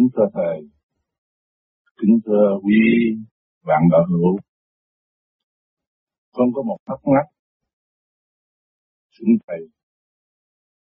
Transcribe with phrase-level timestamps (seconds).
[0.00, 0.60] kính thưa thầy,
[2.00, 2.80] kính thưa quý
[3.64, 4.38] bạn đạo hữu.
[6.32, 7.26] Con có một thắc mắc,
[9.18, 9.58] xin thầy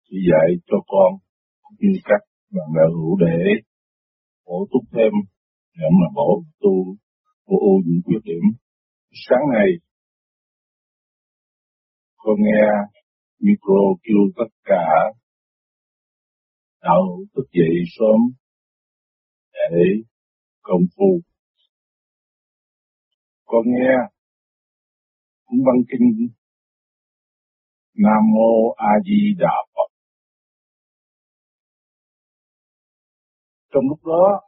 [0.09, 1.19] chỉ dạy cho con
[1.61, 3.37] cũng như các bạn đạo hữu để
[4.45, 5.11] bổ túc thêm
[5.77, 6.95] để mà bổ tu,
[7.47, 8.43] bổ ô những khuyết điểm.
[9.11, 9.67] Sáng nay,
[12.17, 12.61] con nghe
[13.39, 14.87] micro kêu tất cả
[16.81, 18.46] đạo hữu thức dậy sớm
[19.71, 19.85] để
[20.61, 21.21] công phu.
[23.45, 23.93] Con nghe
[25.45, 26.27] cũng văn kinh
[27.93, 29.89] Nam Mô A Di Đà Phật.
[33.73, 34.41] Trong lúc đó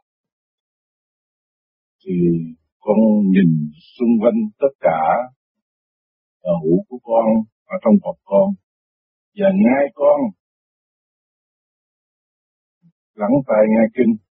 [2.04, 2.12] thì
[2.80, 2.96] con
[3.30, 5.00] nhìn xung quanh tất cả
[6.62, 7.26] hữu của con
[7.64, 8.54] ở trong Phật con.
[9.34, 10.20] Và ngay con
[13.14, 14.29] lắng tai nghe kinh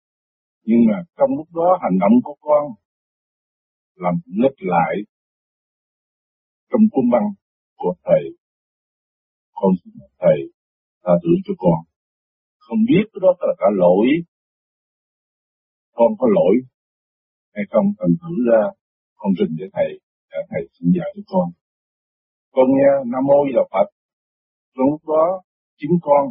[0.65, 2.63] nhưng mà trong lúc đó hành động của con
[3.95, 4.95] làm nứt lại
[6.69, 7.27] trong cung băng
[7.77, 8.23] của thầy,
[9.53, 10.39] con xin thầy
[11.03, 11.79] tha thứ cho con.
[12.57, 14.07] Không biết đó là cả lỗi,
[15.93, 16.55] con có lỗi
[17.55, 18.61] hay không, thành thử ra
[19.15, 19.99] con trình với thầy,
[20.31, 21.47] để thầy xin dạy cho con.
[22.51, 23.87] Con nghe nam mô là phật.
[24.75, 25.41] Trong lúc đó,
[25.77, 26.23] chính con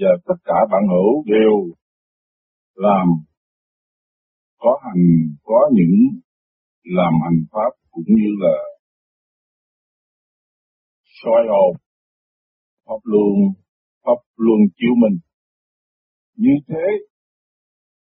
[0.00, 1.54] và tất cả bạn hữu đều
[2.74, 3.06] làm
[4.58, 5.04] có hành,
[5.42, 5.96] có những
[6.84, 8.56] làm hành pháp cũng như là
[11.04, 11.76] soi hồn,
[12.86, 13.34] pháp luân
[14.04, 15.18] pháp luân chiếu mình.
[16.36, 16.86] Như thế,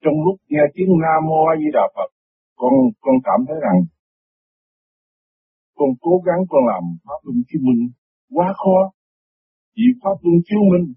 [0.01, 2.09] trong lúc nghe tiếng nam mô a di đà phật,
[2.55, 3.79] con con cảm thấy rằng
[5.75, 7.91] con cố gắng con làm pháp luân chiếu minh
[8.29, 8.91] quá khó.
[9.75, 10.93] Vì pháp luân chiếu minh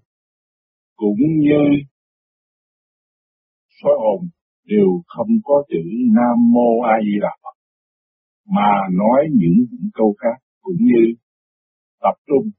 [0.95, 1.61] cũng như
[3.81, 4.29] soi hồn
[4.65, 5.83] đều không có chữ
[6.15, 7.55] nam mô a di đà phật
[8.55, 11.13] mà nói những những câu khác cũng như
[12.01, 12.49] tập trung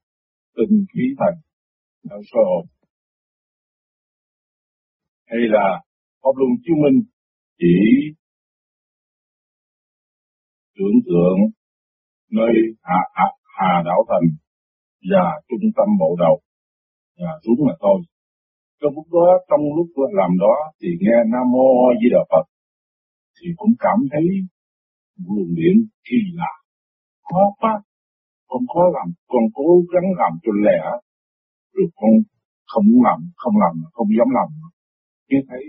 [0.55, 1.33] tinh khí thần
[2.09, 2.65] ở sơ hồn.
[5.27, 5.81] Hay là
[6.21, 7.03] pháp luân chứng minh
[7.59, 7.75] chỉ
[10.75, 11.39] tưởng tượng
[12.31, 14.27] nơi hạ, hạ, hà đảo thành
[15.11, 16.41] và trung tâm bộ đầu
[17.17, 18.01] và xuống mà thôi
[18.85, 19.87] trong lúc đó, trong lúc
[20.19, 21.67] làm đó thì nghe nam mô
[21.99, 22.45] di đà phật
[23.37, 24.25] thì cũng cảm thấy
[25.27, 25.75] luồng điện
[26.07, 26.53] kỳ lạ
[27.27, 27.73] khó quá
[28.47, 30.79] con khó làm con cố gắng làm cho lẻ
[31.73, 32.11] rồi con
[32.71, 34.47] không muốn làm, không làm, không dám làm.
[35.29, 35.63] Như thấy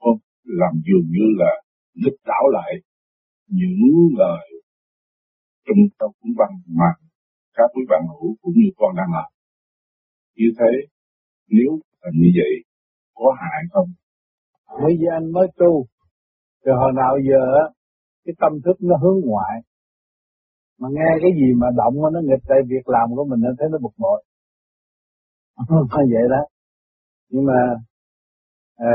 [0.00, 0.14] con
[0.44, 1.52] làm dường như là
[1.94, 2.72] lịch đảo lại
[3.46, 3.80] những
[4.18, 4.44] lời
[5.66, 6.90] trong tâm cuốn văn mà
[7.54, 9.30] các quý bạn hữu cũng như con đang làm.
[10.36, 10.72] Như thế,
[11.48, 12.52] nếu là như vậy.
[13.14, 13.88] Có hại không?
[14.84, 15.86] Bây giờ anh mới tu
[16.64, 17.42] rồi hồi nào giờ
[18.24, 19.54] cái tâm thức nó hướng ngoại.
[20.80, 23.68] Mà nghe cái gì mà động nó nghịch tại việc làm của mình nó thấy
[23.72, 24.24] nó bực bội.
[25.90, 26.42] Vậy đó.
[27.30, 27.60] Nhưng mà
[28.76, 28.92] à,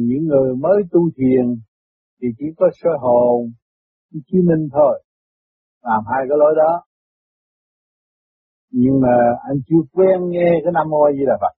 [0.00, 1.44] những người mới tu thiền
[2.22, 3.52] thì chỉ có soi hồn
[4.26, 5.02] chiếu minh thôi.
[5.82, 6.84] Làm hai cái lối đó.
[8.70, 9.14] Nhưng mà
[9.48, 11.57] anh chưa quen nghe cái nam mô gì là Phật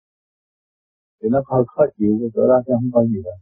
[1.22, 3.38] thì nó hơi khó chịu cái chỗ đó, chứ không có gì đâu.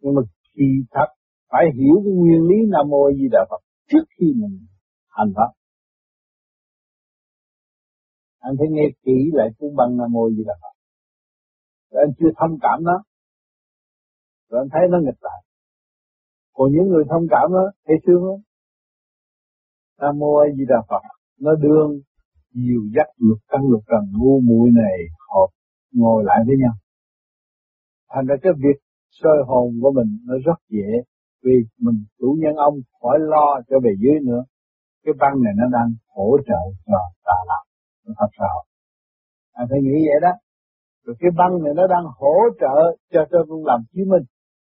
[0.00, 0.22] Nhưng mà
[0.54, 1.08] khi thật,
[1.50, 4.66] phải hiểu cái nguyên lý nam mô di đà phật trước khi mình
[5.08, 5.50] hành pháp.
[8.38, 10.74] Anh phải nghe kỹ lại cuốn băng nam mô di đà phật.
[11.90, 12.96] Rồi anh chưa thông cảm nó.
[14.48, 15.40] Rồi anh thấy nó nghịch lại.
[16.52, 18.38] Còn những người thông cảm đó, thấy sướng lắm.
[20.00, 21.02] Nam mô di đà phật,
[21.40, 22.00] nó đương
[22.54, 24.98] nhiều dắt luật, căn luật trần ngu muội này
[25.34, 25.50] hợp
[25.92, 26.74] ngồi lại với nhau.
[28.10, 28.78] Thành ra cái việc
[29.10, 30.90] soi hồn của mình nó rất dễ,
[31.44, 34.44] vì mình chủ nhân ông khỏi lo cho về dưới nữa.
[35.04, 37.64] Cái băng này nó đang hỗ trợ cho ta làm.
[38.06, 38.64] Nó thật sao
[39.52, 40.32] anh phải nghĩ vậy đó.
[41.04, 42.76] Rồi cái băng này nó đang hỗ trợ
[43.12, 44.24] cho cho con làm chiếu minh.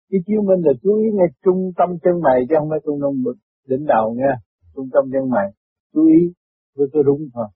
[0.09, 2.99] Cái chiếu minh là chú ý ngay trung tâm chân mày chứ không phải trung
[3.01, 3.11] tâm
[3.67, 4.33] đỉnh đầu nha.
[4.75, 5.47] Trung tâm chân mày.
[5.93, 6.33] Chú ý
[6.75, 7.47] với cái đúng thôi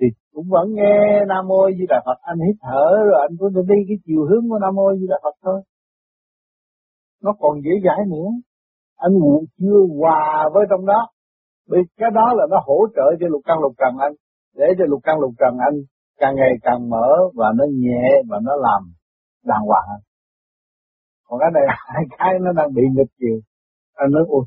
[0.00, 2.18] thì cũng vẫn nghe Nam Mô Di Đà Phật.
[2.22, 5.18] Anh hít thở rồi anh cũng đi cái chiều hướng của Nam Mô Di Đà
[5.22, 5.62] Phật thôi.
[7.22, 8.30] Nó còn dễ dãi nữa.
[8.96, 9.12] Anh
[9.58, 11.08] chưa hòa với trong đó.
[11.70, 14.12] Vì cái đó là nó hỗ trợ cho lục căn lục trần anh.
[14.54, 15.76] Để cho lục căn lục trần anh
[16.18, 18.82] càng ngày càng mở và nó nhẹ và nó làm
[19.44, 20.00] đàng hoàng
[21.30, 23.36] còn cái này, hai cái nó đang bị nghịch chiều.
[23.94, 24.44] Anh nói, ôi,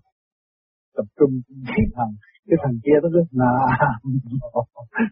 [0.95, 1.31] tập trung
[1.67, 2.09] khí thần
[2.47, 3.51] cái thằng kia nó cứ, nà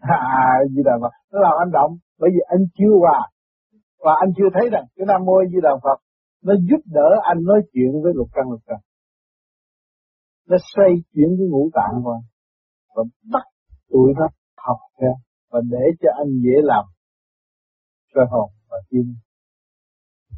[0.00, 3.20] à gì là mà nó làm anh động, bởi vì anh chưa hòa.
[4.04, 5.98] Và anh chưa thấy rằng cái nam mô di đà phật
[6.46, 8.78] nó giúp đỡ anh nói chuyện với lục căn, lục trần
[10.48, 12.18] nó xoay chuyển cái ngũ tạng qua
[12.94, 13.02] và
[13.32, 13.44] bắt
[13.90, 14.26] tụi nó
[14.66, 15.14] học theo
[15.50, 16.84] và để cho anh dễ làm
[18.14, 19.14] soi hồn và tim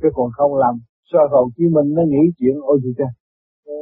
[0.02, 0.74] chứ còn không làm
[1.12, 3.04] soi hồn chí minh nó nghĩ chuyện ôi gì chứ
[3.64, 3.74] Ừ,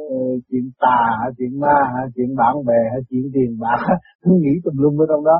[0.49, 3.79] chuyện tà hay chuyện ma hay chuyện bạn bè hay chuyện tiền bạc
[4.21, 5.37] cứ nghĩ tùm lum ở trong đó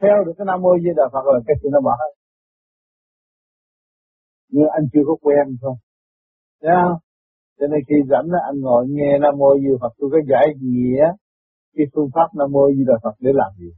[0.00, 2.12] theo được cái nam mô di đà phật là cái chuyện nó bỏ hết
[4.50, 5.74] nhưng anh chưa có quen thôi
[6.62, 6.98] Thấy không?
[7.58, 11.04] Cho nên khi rảnh anh ngồi nghe Nam Mô Di Phật tôi có giải nghĩa
[11.76, 13.70] cái phương pháp Nam Mô Di Đà Phật để làm gì.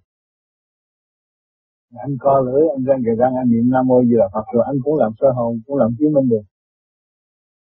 [2.06, 4.64] Anh co lưỡi, anh răng kề răng, anh niệm Nam Mô Di Đà Phật rồi
[4.70, 6.44] anh cũng làm sơ hồn, cũng làm chứng minh được.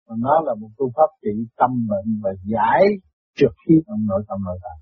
[0.09, 2.83] Mà nó là một phương pháp trị tâm bệnh và giải
[3.37, 4.81] trượt khí trong nội tâm nội tạng.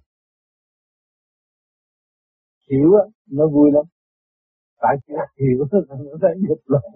[2.70, 3.84] Hiểu á, nó vui lắm.
[4.82, 6.92] Tại chưa hiểu, nó thấy giật lộn.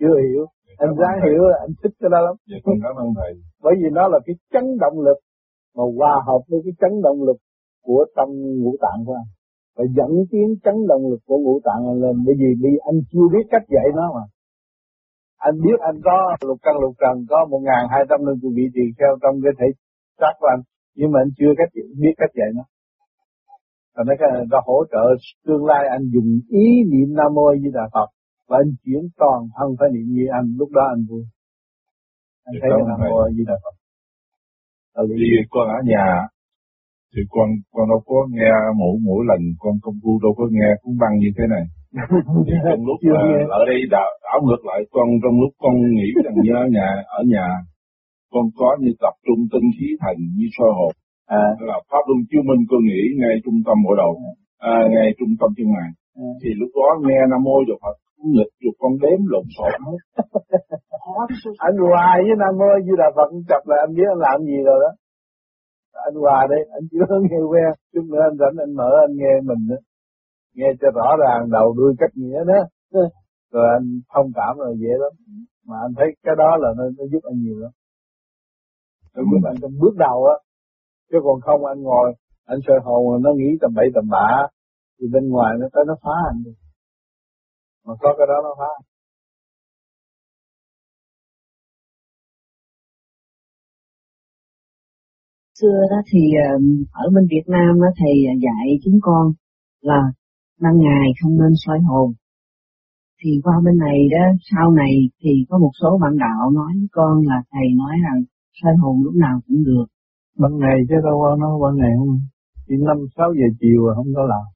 [0.00, 0.46] chưa hiểu,
[0.78, 2.34] anh ráng hiểu là anh thích cái đó lắm.
[2.50, 3.32] Dạ con cảm ơn thầy.
[3.62, 5.18] Bởi vì nó là cái chấn động lực
[5.76, 7.38] mà hòa hợp với cái chấn động lực
[7.86, 8.28] của tâm
[8.62, 9.28] ngũ tạng của anh.
[9.76, 12.14] Và dẫn tiến chấn động lực của ngũ tạng anh lên.
[12.26, 14.24] Bởi vì vì anh chưa biết cách dạy nó mà.
[15.38, 18.66] Anh biết anh có lục căn lục trần có một ngàn hai trăm linh vị
[18.74, 19.66] tỳ kheo trong cái thể
[20.20, 20.62] xác của anh.
[20.96, 22.64] Nhưng mà anh chưa cách biết cách dạy nó.
[23.94, 24.14] Và nó,
[24.50, 25.04] nó hỗ trợ
[25.46, 28.08] tương lai anh dùng ý niệm Nam Mô Di Đà Phật
[28.48, 30.46] và anh chuyển toàn thân phải niệm như anh.
[30.58, 31.24] Lúc đó anh vui.
[32.48, 33.74] Anh thấy cái nam mô di đà phật.
[35.20, 36.06] Thì con ở nhà
[37.12, 40.68] thì con con đâu có nghe mỗi mỗi lần con công phu đâu có nghe
[40.80, 41.64] cuốn băng như thế này.
[42.46, 42.54] Thì
[42.88, 43.22] lúc là,
[43.58, 46.88] ở đây đảo, đảo ngược lại con trong lúc con nghĩ rằng nhớ nhà
[47.18, 47.46] ở nhà
[48.32, 50.92] con có như tập trung tinh khí thần như soi hồn
[51.42, 51.44] à.
[51.68, 54.12] là pháp luân chiếu minh con nghĩ ngay trung tâm bộ đầu
[54.58, 55.90] à, ngay trung tâm chân mày
[56.26, 56.28] à.
[56.40, 57.96] thì lúc đó nghe nam mô giờ phật
[58.34, 59.98] nghịch rồi con đếm lộn xộn hết.
[61.68, 64.58] anh hoài với Nam Mô Như là Phật chập là anh biết anh làm gì
[64.68, 64.90] rồi đó.
[66.08, 69.34] Anh hoài đây, anh chưa nghe quen, chút nữa anh rảnh anh mở anh nghe
[69.48, 69.80] mình nữa.
[70.56, 72.60] Nghe cho rõ ràng đầu đuôi cách nghĩa đó.
[73.52, 75.12] Rồi anh thông cảm rồi dễ lắm.
[75.66, 77.70] Mà anh thấy cái đó là nó, nó giúp anh nhiều lắm.
[79.14, 80.36] Nó giúp anh trong bước đầu á.
[81.10, 82.14] Chứ còn không anh ngồi,
[82.44, 84.30] anh soi hồn nó nghĩ tầm bậy tầm bạ.
[85.00, 86.52] Thì bên ngoài nó tới nó phá anh đi
[87.88, 88.72] mà có cái đó nó phá
[95.60, 96.50] xưa đó thì ờ,
[96.92, 98.14] ở bên Việt Nam đó thầy
[98.46, 99.32] dạy chúng con
[99.80, 100.02] là
[100.60, 102.12] ban ngày không nên soi hồn
[103.20, 104.92] thì qua bên này đó, sau này
[105.22, 108.18] thì có một số bạn đạo nói với con là thầy nói rằng
[108.62, 109.86] soi hồn lúc nào cũng được.
[110.38, 112.18] Ban ngày chứ đâu có nói ban ngày không.
[112.66, 114.46] Chỉ năm, sáu giờ chiều là không có làm.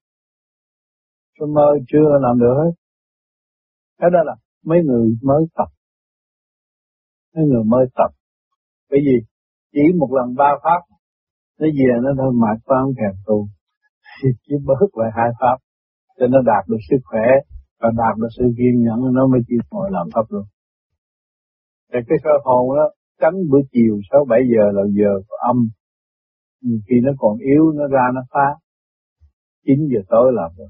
[1.39, 2.73] Cho mơ chưa làm được hết.
[3.99, 5.69] Cái đó là mấy người mới tập.
[7.35, 8.11] Mấy người mới tập.
[8.91, 9.17] Bởi vì
[9.73, 10.81] chỉ một lần ba pháp,
[11.59, 13.49] nó về nó thôi mệt quá không thèm tu.
[14.23, 15.57] Thì chỉ bớt lại hai pháp,
[16.19, 17.27] cho nó đạt được sức khỏe
[17.83, 20.45] và đạt được sự kiên nhẫn, nó mới chịu ngồi làm pháp luôn
[21.93, 22.87] thì cái cơ hồn đó,
[23.21, 25.57] tránh buổi chiều sáu bảy giờ là giờ của âm.
[26.61, 28.49] Nhiều khi nó còn yếu, nó ra nó phá.
[29.67, 30.69] Chín giờ tối làm được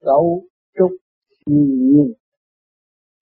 [0.00, 0.42] cấu
[0.78, 0.90] trúc
[1.46, 2.12] siêu nhiên.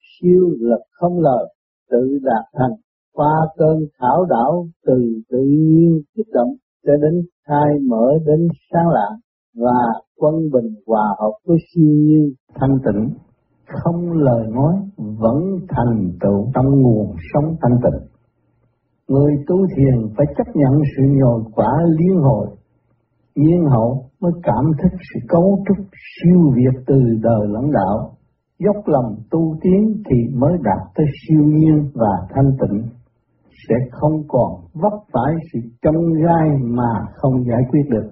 [0.00, 1.54] Siêu lực không lời,
[1.90, 2.87] tự đạt thành
[3.18, 4.94] qua cơn thảo đảo từ
[5.30, 6.52] tự nhiên kích động
[6.86, 9.08] cho đến khai mở đến sáng lạ
[9.54, 9.80] và
[10.16, 13.08] quân bình hòa hợp với siêu nhiên thanh tịnh
[13.66, 18.08] không lời nói vẫn thành tựu trong nguồn sống thanh tịnh
[19.08, 22.48] người tu thiền phải chấp nhận sự nhồi quả liên hồi
[23.38, 28.10] nhiên hậu mới cảm thức sự cấu trúc siêu việt từ đời lãnh đạo.
[28.58, 32.82] Dốc lòng tu tiến thì mới đạt tới siêu nhiên và thanh tịnh,
[33.68, 38.10] sẽ không còn vấp phải sự trong gai mà không giải quyết được.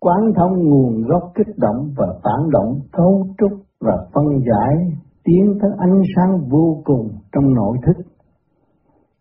[0.00, 4.76] Quán thông nguồn gốc kích động và phản động cấu trúc và phân giải
[5.24, 8.02] tiến tới ánh sáng vô cùng trong nội thức.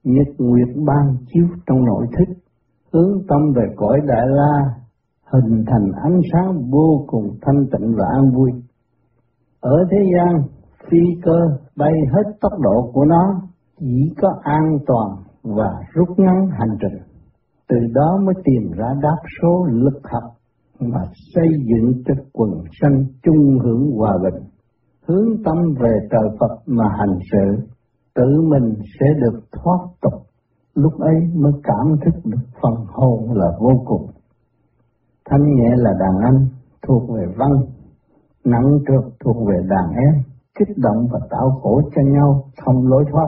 [0.04, 2.34] Nhật nguyệt ban chiếu trong nội thức,
[2.94, 4.84] hướng tâm về cõi Đại La
[5.34, 8.52] hình thành ánh sáng vô cùng thanh tịnh và an vui.
[9.60, 10.42] Ở thế gian,
[10.90, 11.40] phi cơ
[11.76, 13.42] bay hết tốc độ của nó,
[13.84, 15.10] chỉ có an toàn
[15.44, 17.02] và rút ngắn hành trình.
[17.70, 20.24] Từ đó mới tìm ra đáp số lực học
[20.80, 21.00] mà
[21.36, 24.44] xây dựng cho quần sanh chung hưởng hòa bình.
[25.08, 27.68] Hướng tâm về trời Phật mà hành sự,
[28.16, 30.22] tự mình sẽ được thoát tục.
[30.76, 34.08] Lúc ấy mới cảm thức được phần hồn là vô cùng
[35.30, 36.48] thanh nhẹ là đàn anh
[36.88, 37.52] thuộc về văn,
[38.46, 40.24] nặng trược thuộc về đàn em,
[40.60, 43.28] kích động và tạo khổ cho nhau không lối thoát.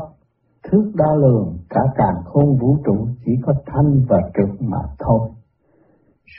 [0.71, 5.29] Thước đo lường cả càng khôn vũ trụ chỉ có thanh và trực mà thôi.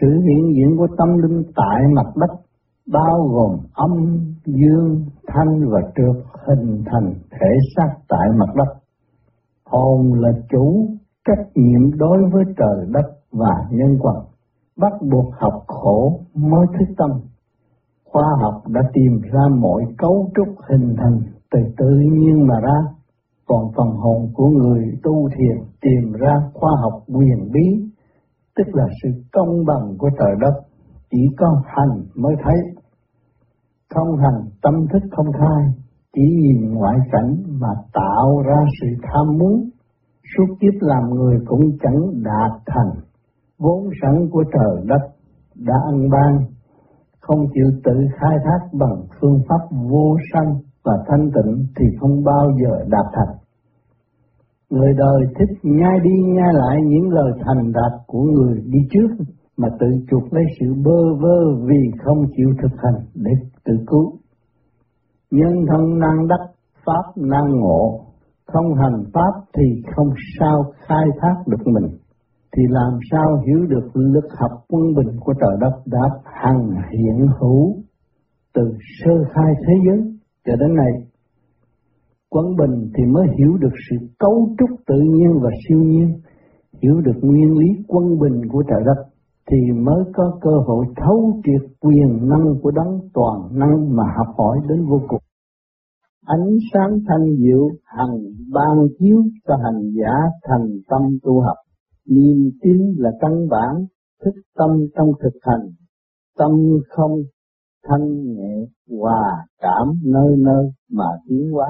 [0.00, 2.37] Sự hiện diện của tâm linh tại mặt đất
[2.92, 3.90] bao gồm âm,
[4.45, 8.75] dương, thanh và trượt hình thành thể xác tại mặt đất.
[9.64, 10.88] Hồn là chủ
[11.26, 14.16] trách nhiệm đối với trời đất và nhân quần,
[14.76, 17.11] bắt buộc học khổ mới thức tâm.
[18.04, 22.95] Khoa học đã tìm ra mọi cấu trúc hình thành từ tự nhiên mà ra,
[23.46, 27.90] còn phần hồn của người tu thiền tìm ra khoa học quyền bí,
[28.56, 30.54] tức là sự công bằng của trời đất,
[31.10, 32.56] chỉ có hành mới thấy.
[33.94, 35.64] Không hành tâm thức không khai,
[36.14, 39.70] chỉ nhìn ngoại cảnh mà tạo ra sự tham muốn
[40.36, 42.90] suốt kiếp làm người cũng chẳng đạt thành
[43.58, 45.02] vốn sẵn của trời đất
[45.54, 46.38] đã ăn ban
[47.20, 52.24] không chịu tự khai thác bằng phương pháp vô sanh và thanh tịnh thì không
[52.24, 53.35] bao giờ đạt thành.
[54.70, 59.25] Người đời thích nhai đi nhai lại những lời thành đạt của người đi trước
[59.56, 63.30] mà tự chuộc lấy sự bơ vơ vì không chịu thực hành để
[63.64, 64.12] tự cứu.
[65.30, 66.40] Nhân thân năng đắc,
[66.87, 68.00] pháp năng ngộ,
[68.46, 71.99] không hành pháp thì không sao khai thác được mình,
[72.56, 77.26] thì làm sao hiểu được lực học quân bình của trời đất đã hằng hiện
[77.40, 77.76] hữu
[78.54, 78.62] từ
[79.04, 80.92] sơ khai thế giới cho đến nay.
[82.30, 86.21] Quân bình thì mới hiểu được sự cấu trúc tự nhiên và siêu nhiên,
[86.83, 89.04] hiểu được nguyên lý quân bình của trời đất
[89.50, 94.35] thì mới có cơ hội thấu triệt quyền năng của đấng toàn năng mà học
[94.38, 95.21] hỏi đến vô cùng
[96.26, 98.18] ánh sáng thanh diệu hằng
[98.52, 101.56] ban chiếu cho hành giả thành tâm tu học.
[102.06, 103.87] Niềm tin là căn bản,
[104.25, 105.66] thức tâm trong thực hành,
[106.38, 106.50] tâm
[106.88, 107.12] không
[107.88, 111.66] thanh nhẹ hòa cảm nơi nơi mà tiến hóa.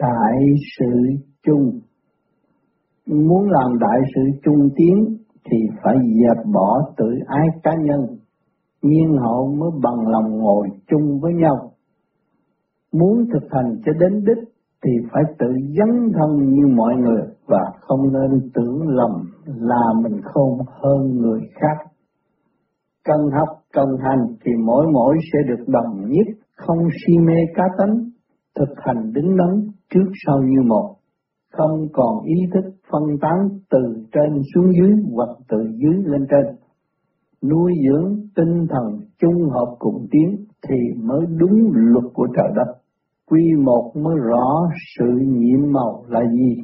[0.00, 0.92] Đại sự
[1.42, 1.80] chung
[3.06, 8.00] Muốn làm đại sự chung tiến thì phải dẹp bỏ tự ái cá nhân,
[8.82, 11.56] nhiên hậu mới bằng lòng ngồi chung với nhau.
[12.92, 14.48] Muốn thực hành cho đến đích
[14.84, 15.46] thì phải tự
[15.78, 19.10] dấn thân như mọi người và không nên tưởng lầm
[19.46, 21.90] là mình không hơn người khác.
[23.04, 26.26] Cần học, cần hành thì mỗi mỗi sẽ được đồng nhất,
[26.56, 28.09] không si mê cá tánh,
[28.60, 30.96] thực hành đứng đắn trước sau như một,
[31.52, 33.78] không còn ý thức phân tán từ
[34.12, 36.56] trên xuống dưới hoặc từ dưới lên trên.
[37.50, 42.72] Nuôi dưỡng tinh thần chung hợp cùng tiến thì mới đúng luật của trời đất.
[43.30, 46.62] Quy một mới rõ sự nhiệm màu là gì.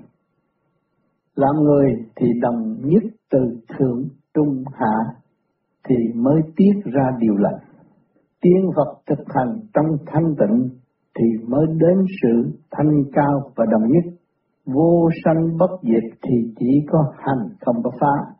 [1.34, 3.38] Làm người thì đồng nhất từ
[3.68, 4.02] thượng
[4.34, 4.96] trung hạ
[5.88, 7.58] thì mới tiết ra điều lành.
[8.40, 10.68] Tiên Phật thực hành trong thanh tịnh
[11.18, 14.14] thì mới đến sự thanh cao và đồng nhất
[14.66, 18.34] vô sanh bất diệt thì chỉ có hành không có phá.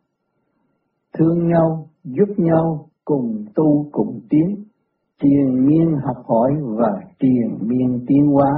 [1.19, 4.65] Thương nhau, giúp nhau, cùng tu cùng tiến,
[5.23, 8.53] triền miên học hỏi và triền miên tiến hóa,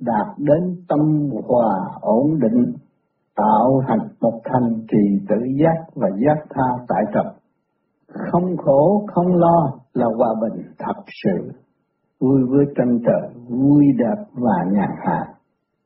[0.00, 2.72] đạt đến tâm hòa ổn định,
[3.36, 7.26] tạo thành một thành trì tự giác và giác tha tại trật.
[8.08, 11.52] Không khổ, không lo là hòa bình thật sự,
[12.20, 15.24] vui với tranh trời, vui đẹp và nhàn hạ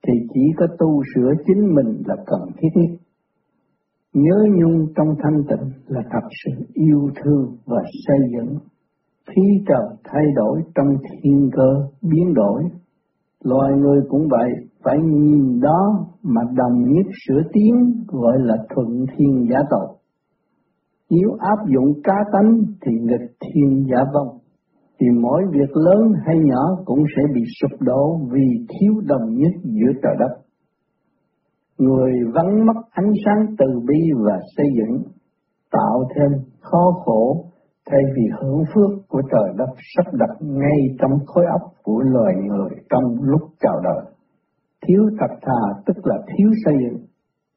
[0.06, 2.98] thì chỉ có tu sửa chính mình là cần thiết nhất.
[4.14, 8.58] Nhớ nhung trong thanh tịnh là thật sự yêu thương và xây dựng.
[9.26, 12.62] Khí trời thay đổi trong thiên cơ biến đổi.
[13.44, 14.50] Loài người cũng vậy,
[14.84, 19.96] phải nhìn đó mà đồng nhất sửa tiến gọi là thuận thiên giả tộc.
[21.10, 24.41] Nếu áp dụng cá tánh thì nghịch thiên giả vong
[25.00, 29.52] thì mỗi việc lớn hay nhỏ cũng sẽ bị sụp đổ vì thiếu đồng nhất
[29.62, 30.36] giữa trời đất.
[31.78, 35.02] Người vắng mất ánh sáng từ bi và xây dựng,
[35.70, 36.30] tạo thêm
[36.60, 37.44] khó khổ
[37.90, 42.34] thay vì hưởng phước của trời đất sắp đặt ngay trong khối óc của loài
[42.48, 44.12] người trong lúc chào đời.
[44.86, 47.06] Thiếu thật thà tức là thiếu xây dựng,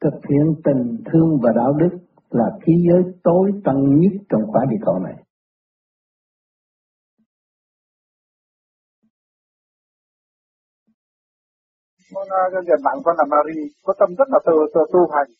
[0.04, 1.98] thực hiện tình thương và đạo đức
[2.30, 5.25] là khí giới tối tân nhất trong quả địa cầu này.
[12.14, 15.30] Con ờ, Nhật bạn con là Marie có tâm rất là từ tu, tu hành.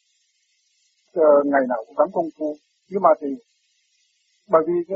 [1.15, 2.57] Ờ, ngày nào cũng gắng công phu.
[2.91, 3.29] Nhưng mà thì
[4.53, 4.95] bởi vì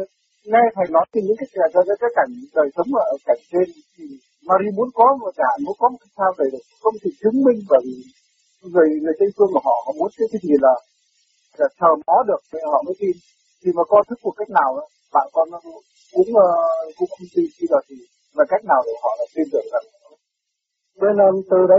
[0.50, 3.68] nghe thầy nói thì những cái cái, cái, cái cảnh đời sống ở cảnh trên
[3.96, 4.04] thì
[4.48, 7.42] Marie muốn có một cả muốn có một cái sao để được không thể chứng
[7.46, 7.96] minh bởi vì
[8.72, 10.74] người người tây phương mà họ họ muốn cái cái gì là
[11.58, 13.16] là thờ mó được thì họ mới tin.
[13.64, 15.82] Thì mà con thức một cách nào đó bạn con nó cũng
[16.14, 16.30] cũng,
[16.98, 17.46] cũng không tin.
[17.58, 17.96] Khi đó thì
[18.36, 19.99] và cách nào để họ là tin được rằng
[21.00, 21.76] cho nên tôi đã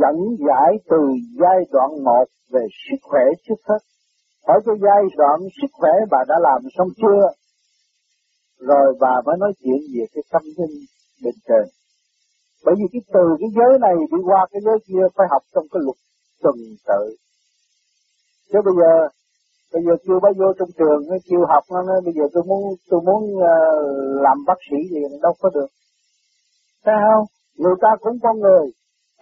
[0.00, 1.00] dẫn giải từ
[1.40, 3.78] giai đoạn một về sức khỏe trước hết.
[4.48, 7.22] Hỏi cho giai đoạn sức khỏe bà đã làm xong chưa?
[8.60, 10.76] Rồi bà mới nói chuyện về cái tâm linh
[11.24, 11.68] bên thường.
[12.64, 15.66] bởi vì cái từ cái giới này đi qua cái giới kia phải học trong
[15.72, 15.98] cái luật
[16.42, 16.56] tuần
[16.88, 17.02] tự.
[18.52, 18.92] Chứ bây giờ
[19.72, 22.42] bây giờ chưa bao vô trong trường nó chưa học nó nói bây giờ tôi
[22.46, 25.70] muốn tôi muốn uh, làm bác sĩ gì đâu có được.
[26.84, 27.00] Sao?
[27.14, 28.66] không người ta cũng con người.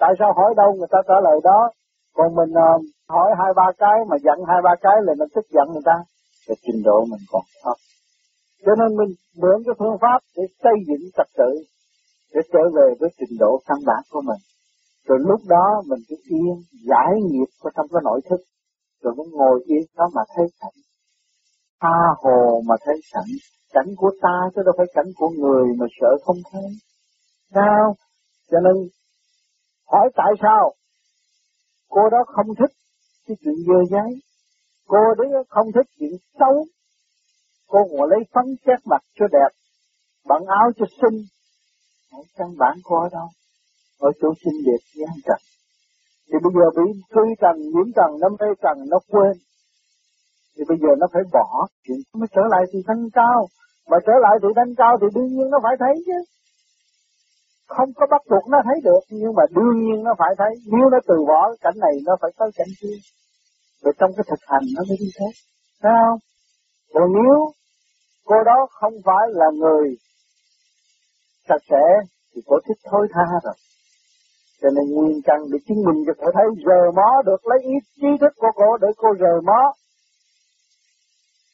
[0.01, 1.71] Tại sao hỏi đâu người ta trả lời đó.
[2.17, 5.47] Còn mình uh, hỏi hai ba cái mà giận hai ba cái là mình tức
[5.51, 5.97] giận người ta.
[6.49, 7.77] Thì trình độ mình còn thấp.
[8.67, 9.11] Cho nên mình
[9.41, 11.51] mượn cái phương pháp để xây dựng trật tự
[12.35, 14.41] để trở về với trình độ căn bản của mình.
[15.09, 16.57] Rồi lúc đó mình cứ yên
[16.89, 18.41] giải nghiệp của trong cái nội thức.
[19.03, 20.79] Rồi mới ngồi yên đó mà thấy cảnh.
[21.83, 23.31] Tha hồ mà thấy cảnh.
[23.73, 26.63] Cảnh của ta chứ đâu phải cảnh của người mà sợ không thấy.
[27.55, 27.95] Sao
[28.55, 28.77] cho nên,
[29.93, 30.75] hỏi tại sao
[31.89, 32.75] cô đó không thích
[33.27, 34.11] cái chuyện dơ giấy
[34.87, 36.67] cô đấy không thích chuyện xấu.
[37.67, 39.51] Cô ngồi lấy phấn chét mặt cho đẹp,
[40.29, 41.19] bận áo cho xinh.
[42.13, 43.29] Hỏi, căn bản cô ở đâu?
[43.99, 45.41] Ở chỗ xinh đẹp gian trần.
[46.29, 49.33] Thì bây giờ bị truy trần, nhiễm trần, nó mê trần, nó quên.
[50.57, 53.47] Thì bây giờ nó phải bỏ chuyện mới trở lại thì thanh cao.
[53.91, 56.19] Mà trở lại thì thanh cao thì đương nhiên nó phải thấy chứ
[57.67, 60.53] không có bắt buộc nó thấy được, nhưng mà đương nhiên nó phải thấy.
[60.67, 62.97] Nếu nó từ bỏ cảnh này, nó phải tới cảnh kia.
[63.83, 65.33] Rồi trong cái thực hành nó mới đi thấy
[65.83, 66.19] sao
[66.95, 67.37] còn nếu
[68.25, 69.97] cô đó không phải là người
[71.49, 71.85] sạch sẽ,
[72.35, 73.55] thì cổ thích thôi tha rồi.
[74.63, 77.75] Cho nên nguyên căn để chứng minh cho cổ thấy giờ mó được, lấy ý
[77.97, 79.73] trí thức của cô để cô giờ mó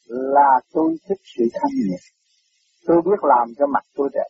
[0.07, 1.97] là tôi thích sự thanh nhẹ.
[2.85, 4.29] Tôi biết làm cho mặt tôi đẹp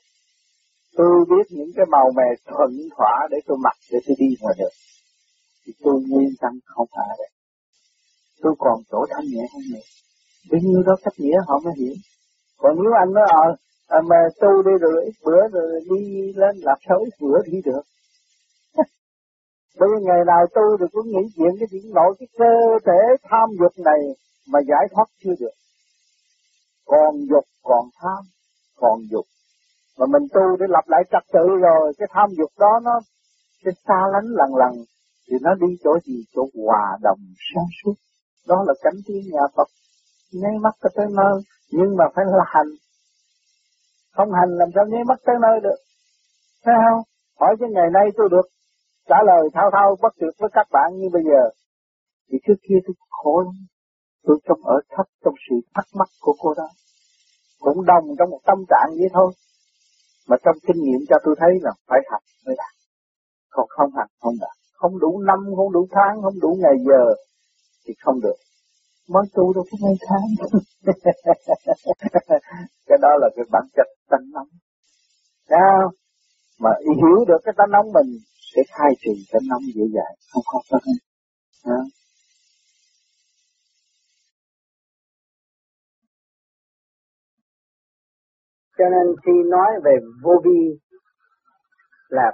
[0.97, 4.51] tôi biết những cái màu mè thuận thỏa để tôi mặc để tôi đi mà
[4.57, 4.73] được
[5.65, 7.29] thì tôi nguyên tâm không phải đấy
[8.41, 9.85] tôi còn chỗ thanh nhẹ hơn nữa
[10.51, 11.93] bấy nhiêu đó cách nghĩa họ mới hiểu
[12.57, 13.55] còn nếu anh nói ờ
[13.97, 17.83] à, mà tu đi rồi ít bữa rồi đi lên lạc sao bữa đi được
[19.79, 22.53] Bây giờ ngày nào tu thì cũng nghĩ chuyện cái chuyện nội cái cơ
[22.85, 23.99] thể tham dục này
[24.47, 25.55] mà giải thoát chưa được.
[26.85, 28.23] Còn dục còn tham,
[28.75, 29.25] còn dục.
[29.97, 32.99] Mà mình tu để lập lại trật tự rồi, cái tham dục đó nó
[33.63, 34.73] cái xa lánh lần lần
[35.27, 36.17] thì nó đi chỗ gì?
[36.33, 37.93] Chỗ hòa đồng sáng suốt.
[38.47, 39.67] Đó là cảnh tiên nhà Phật.
[40.41, 41.35] Nháy mắt có tới nơi,
[41.71, 42.71] nhưng mà phải là hành.
[44.15, 45.79] Không hành làm sao nháy mắt tới nơi được.
[46.63, 47.01] Thấy không?
[47.39, 48.47] Hỏi cái ngày nay tôi được
[49.09, 51.43] trả lời thao thao bất tuyệt với các bạn như bây giờ.
[52.29, 53.55] Thì trước kia tôi khổ lắm.
[54.23, 56.67] Tôi trong ở thấp trong sự thắc mắc của cô đó.
[57.59, 59.31] Cũng đồng trong một tâm trạng vậy thôi.
[60.31, 62.73] Mà trong kinh nghiệm cho tôi thấy là phải học mới đạt.
[63.49, 64.55] Còn không học không đạt.
[64.73, 67.03] Không đủ năm, không đủ tháng, không đủ ngày giờ
[67.85, 68.37] thì không được.
[69.09, 70.27] Mới tu đâu có mấy tháng.
[72.87, 74.47] cái đó là cái bản chất tánh nóng.
[75.49, 75.91] Sao?
[76.59, 78.09] Mà hiểu được cái tánh nóng mình
[78.55, 80.81] sẽ khai trì tánh nóng dễ dàng không khó khăn
[88.81, 90.79] cho nên khi nói về vô vi
[92.09, 92.31] là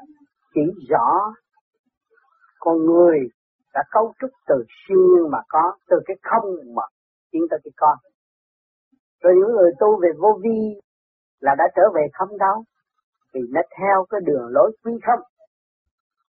[0.54, 1.34] chỉ rõ
[2.60, 3.20] con người
[3.74, 6.84] đã cấu trúc từ siêu nhiên mà có, từ cái không mà
[7.32, 7.98] tiến tới cái con.
[9.22, 10.82] Rồi những người tu về vô vi
[11.40, 12.64] là đã trở về không đâu
[13.34, 15.20] vì nó theo cái đường lối quy không.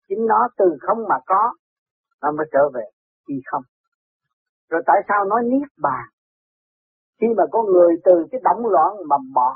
[0.09, 1.53] Chính nó từ không mà có,
[2.21, 2.83] nó mới trở về
[3.27, 3.63] quy không.
[4.69, 6.05] Rồi tại sao nói niết bàn?
[7.21, 9.55] Khi mà có người từ cái động loạn mà bỏ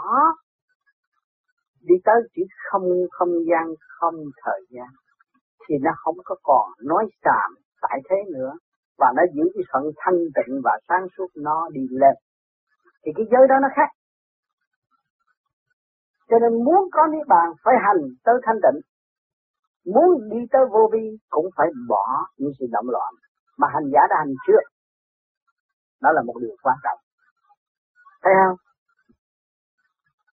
[1.82, 4.88] đi tới chỉ không không gian, không thời gian
[5.68, 8.54] thì nó không có còn nói xàm tại thế nữa
[8.98, 12.16] và nó giữ cái phận thanh tịnh và sáng suốt nó đi lên
[13.06, 13.90] thì cái giới đó nó khác
[16.30, 18.82] cho nên muốn có niết bàn phải hành tới thanh tịnh
[19.86, 23.14] Muốn đi tới vô vi cũng phải bỏ những sự động loạn
[23.58, 24.64] mà hành giả đã hành trước.
[26.02, 27.00] Đó là một điều quan trọng.
[28.24, 28.58] Thấy không?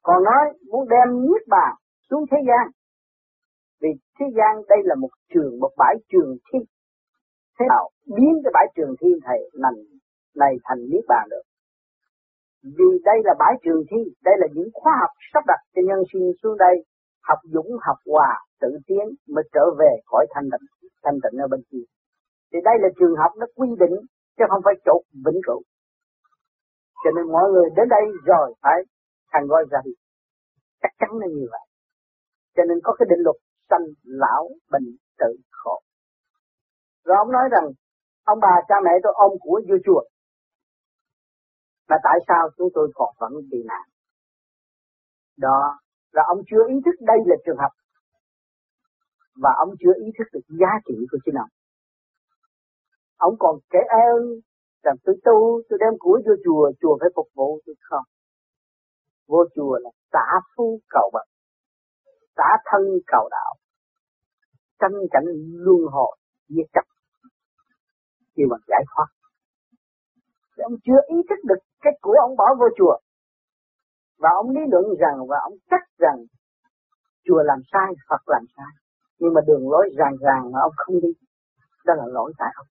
[0.07, 1.73] Còn nói muốn đem niết bàn
[2.11, 2.65] xuống thế gian.
[3.83, 6.59] Vì thế gian đây là một trường, một bãi trường thi.
[7.59, 7.85] Thế nào
[8.17, 9.77] biến cái bãi trường thi thầy này,
[10.43, 11.45] này thành niết bàn được?
[12.79, 16.01] Vì đây là bãi trường thi, đây là những khoa học sắp đặt cho nhân
[16.13, 16.77] sinh xuống đây
[17.29, 20.67] học dũng học hòa tự tiến mới trở về khỏi thanh tịnh
[21.05, 21.87] thanh tịnh ở bên kia
[22.53, 23.97] thì đây là trường học nó quy định
[24.39, 25.63] chứ không phải chỗ vĩnh cửu
[27.05, 28.79] cho nên mọi người đến đây rồi phải
[29.37, 29.91] thành gọi ra đi
[30.83, 31.65] chắc chắn là như vậy.
[32.57, 33.37] Cho nên có cái định luật
[33.71, 35.83] sanh lão bệnh tử khổ.
[37.05, 37.67] Rồi ông nói rằng,
[38.25, 40.03] ông bà, cha mẹ tôi ôm của vua chùa,
[41.89, 43.87] mà tại sao chúng tôi còn vẫn bị nạn?
[45.37, 45.79] Đó,
[46.13, 47.71] là ông chưa ý thức đây là trường hợp.
[49.43, 51.49] Và ông chưa ý thức được giá trị của chính ông.
[53.17, 54.23] Ông còn kể ơn
[54.83, 58.05] rằng tôi tu, tôi đem của vô chùa chùa phải phục vụ tôi không?
[59.29, 61.27] Vô chùa là xả phu cầu bậc,
[62.37, 63.55] xả thân cầu đạo,
[64.79, 66.17] tranh cảnh luân hồi,
[66.49, 66.85] giết chấp
[68.37, 69.07] khi mà giải thoát,
[70.57, 72.97] thì ông chưa ý thức được cái của ông bỏ vô chùa.
[74.19, 76.19] Và ông lý luận rằng và ông chắc rằng
[77.25, 78.73] chùa làm sai, Phật làm sai.
[79.19, 81.13] Nhưng mà đường lối ràng ràng mà ông không đi,
[81.87, 82.67] đó là lỗi tại ông.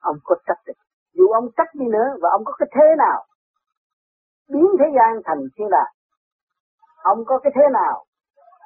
[0.00, 0.78] Ông có trách được.
[1.14, 3.24] Dù ông trách đi nữa và ông có cái thế nào
[4.52, 5.92] biến thế gian thành thiên đàng.
[7.02, 8.04] Ông có cái thế nào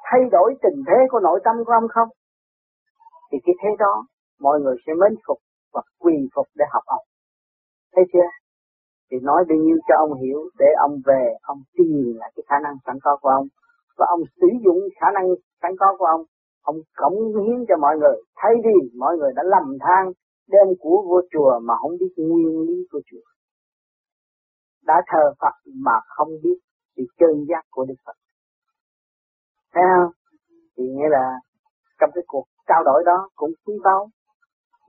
[0.03, 2.09] thay đổi tình thế của nội tâm của ông không?
[3.31, 4.05] Thì cái thế đó,
[4.39, 5.37] mọi người sẽ mến phục
[5.73, 7.05] và quỳ phục để học ông.
[7.95, 8.29] Thấy chưa?
[9.11, 12.59] Thì nói bao nhiêu cho ông hiểu để ông về, ông tìm lại cái khả
[12.63, 13.47] năng sẵn có của ông.
[13.97, 15.25] Và ông sử dụng khả năng
[15.61, 16.23] sẵn có của ông.
[16.61, 18.17] Ông cống hiến cho mọi người.
[18.35, 20.11] Thay vì mọi người đã lầm than,
[20.47, 23.25] đem của vô chùa mà không biết nguyên lý của chùa
[24.83, 26.57] đã thờ Phật mà không biết
[26.95, 28.13] sự chân giác của Đức Phật.
[29.73, 30.11] Thấy không?
[30.77, 31.39] Thì nghĩa là
[31.99, 34.09] trong cái cuộc trao đổi đó cũng quý báu.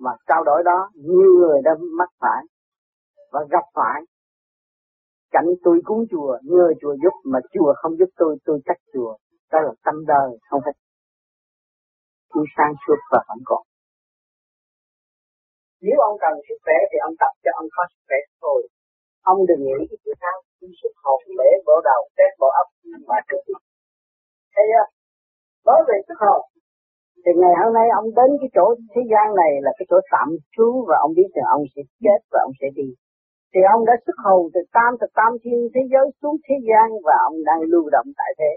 [0.00, 2.42] Mà trao đổi đó nhiều người đã mắc phải
[3.32, 4.00] và gặp phải.
[5.30, 9.16] Cảnh tôi cúng chùa, nhờ chùa giúp mà chùa không giúp tôi tôi trách chùa.
[9.52, 10.72] Đó là tâm đời không phải
[12.34, 13.62] tôi sang suốt và vẫn còn.
[15.80, 18.68] Nếu ông cần sức khỏe thì ông tập cho ông có sức khỏe thôi
[19.30, 20.36] ông đừng nghĩ cái thứ ăn
[20.80, 22.66] xuất hồn để bộ đầu test bộ ấp
[23.08, 23.42] mà trước
[24.54, 24.86] thấy chưa
[25.66, 26.42] nói về xuất hồn
[27.24, 30.28] thì ngày hôm nay ông đến cái chỗ thế gian này là cái chỗ tạm
[30.54, 32.88] trú và ông biết rằng ông sẽ chết và ông sẽ đi.
[33.52, 36.86] Thì ông đã xuất hồn từ tam từ tam thiên thế giới xuống thế gian
[37.06, 38.52] và ông đang lưu động tại thế.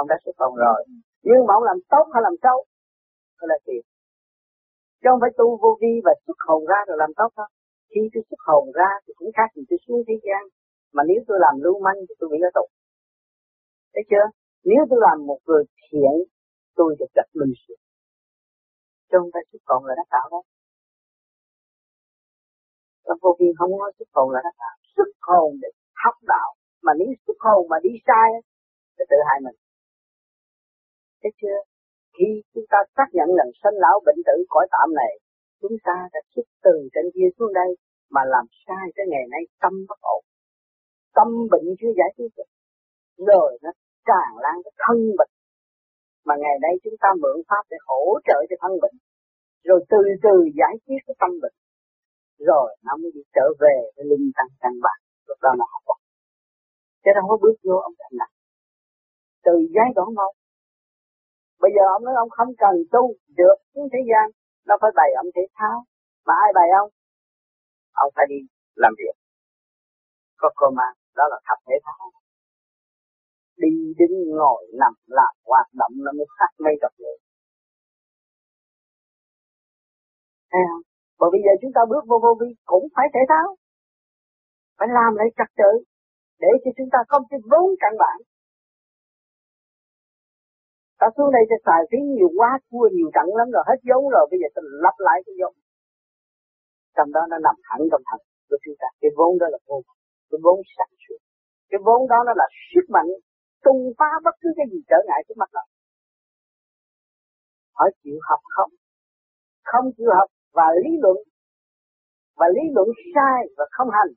[0.00, 0.80] Ông đã xuất hồn rồi.
[1.28, 2.58] Nhưng mà ông làm tốt hay làm xấu?
[3.38, 3.82] Đó là chuyện.
[5.00, 7.50] Chứ không phải tu vô vi và xuất hồn ra rồi làm tốt không?
[7.90, 10.42] Khi tôi xuất hồn ra thì cũng khác gì tôi xuống thế gian.
[10.96, 12.68] Mà nếu tôi làm lưu manh thì tôi bị nó tục.
[13.94, 14.26] Thấy chưa?
[14.64, 16.14] Nếu tôi làm một người thiện,
[16.78, 17.74] tôi được gặp minh sự
[19.14, 20.40] chứ không phải xuất hồn là đắc tạo đó.
[23.04, 25.68] Trong vô vi không có xuất hồn là đắc tạo xuất hồn để
[26.04, 26.50] học đạo.
[26.82, 28.28] Mà nếu xuất hồn mà đi sai
[28.96, 29.56] thì tự hại mình.
[31.22, 31.58] Thấy chưa?
[32.16, 35.12] Khi chúng ta xác nhận rằng sanh lão bệnh tử cõi tạm này
[35.64, 37.70] chúng ta đã xuất từ trên kia xuống đây
[38.14, 40.22] mà làm sai tới ngày nay tâm bất ổn.
[41.16, 42.50] Tâm bệnh chưa giải quyết được.
[43.30, 43.70] Rồi nó
[44.08, 45.32] tràn lan cái thân bệnh.
[46.26, 48.96] Mà ngày nay chúng ta mượn pháp để hỗ trợ cho thân bệnh.
[49.68, 51.56] Rồi từ từ giải quyết cái tâm bệnh.
[52.48, 54.98] Rồi nó mới đi trở về với linh tăng căn bản.
[55.28, 55.84] Lúc đó là học
[57.04, 58.34] chứ đâu có bước vô ông thành nặng
[59.44, 60.32] từ giai đoạn một.
[61.62, 63.02] Bây giờ ông nói ông không cần tu
[63.40, 64.26] được cái thế gian
[64.68, 65.84] nó phải bày ông thể thao.
[66.26, 66.90] Mà ai bày ông
[67.92, 68.40] ông phải đi
[68.74, 69.16] làm việc.
[70.36, 72.10] Có cơ mà, đó là tập thể thao.
[73.56, 77.16] Đi đứng ngồi nằm làm hoạt động nó mới khác mấy gặp người
[80.54, 80.84] thấy không?
[81.20, 83.48] Bởi bây giờ chúng ta bước vô vô vi cũng phải thể thao.
[84.78, 85.72] Phải làm lại trật tự
[86.42, 88.16] để cho chúng ta không cái vốn căn bản
[91.00, 94.02] ta xuống đây sẽ xài phí nhiều quá cua nhiều trận lắm rồi hết vốn
[94.14, 95.54] rồi bây giờ ta lặp lại cái vốn.
[96.96, 98.88] Trong đó nó nằm hẳn trong thẳng của chúng ta.
[99.00, 99.80] Cái vốn đó là vốn,
[100.30, 101.18] cái vốn sản xuất
[101.70, 103.10] cái vốn đó nó là sức mạnh
[103.64, 105.64] tung phá bất cứ cái gì trở ngại trước mặt đó
[107.78, 108.70] hỏi chịu học không?
[109.64, 111.16] Không chịu học và lý luận
[112.38, 114.12] và lý luận sai và không hành.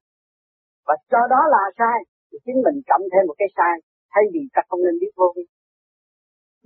[0.87, 1.97] Và cho đó là sai
[2.31, 3.75] thì chính mình cộng thêm một cái sai
[4.13, 5.43] thay vì ta không nên biết vô vi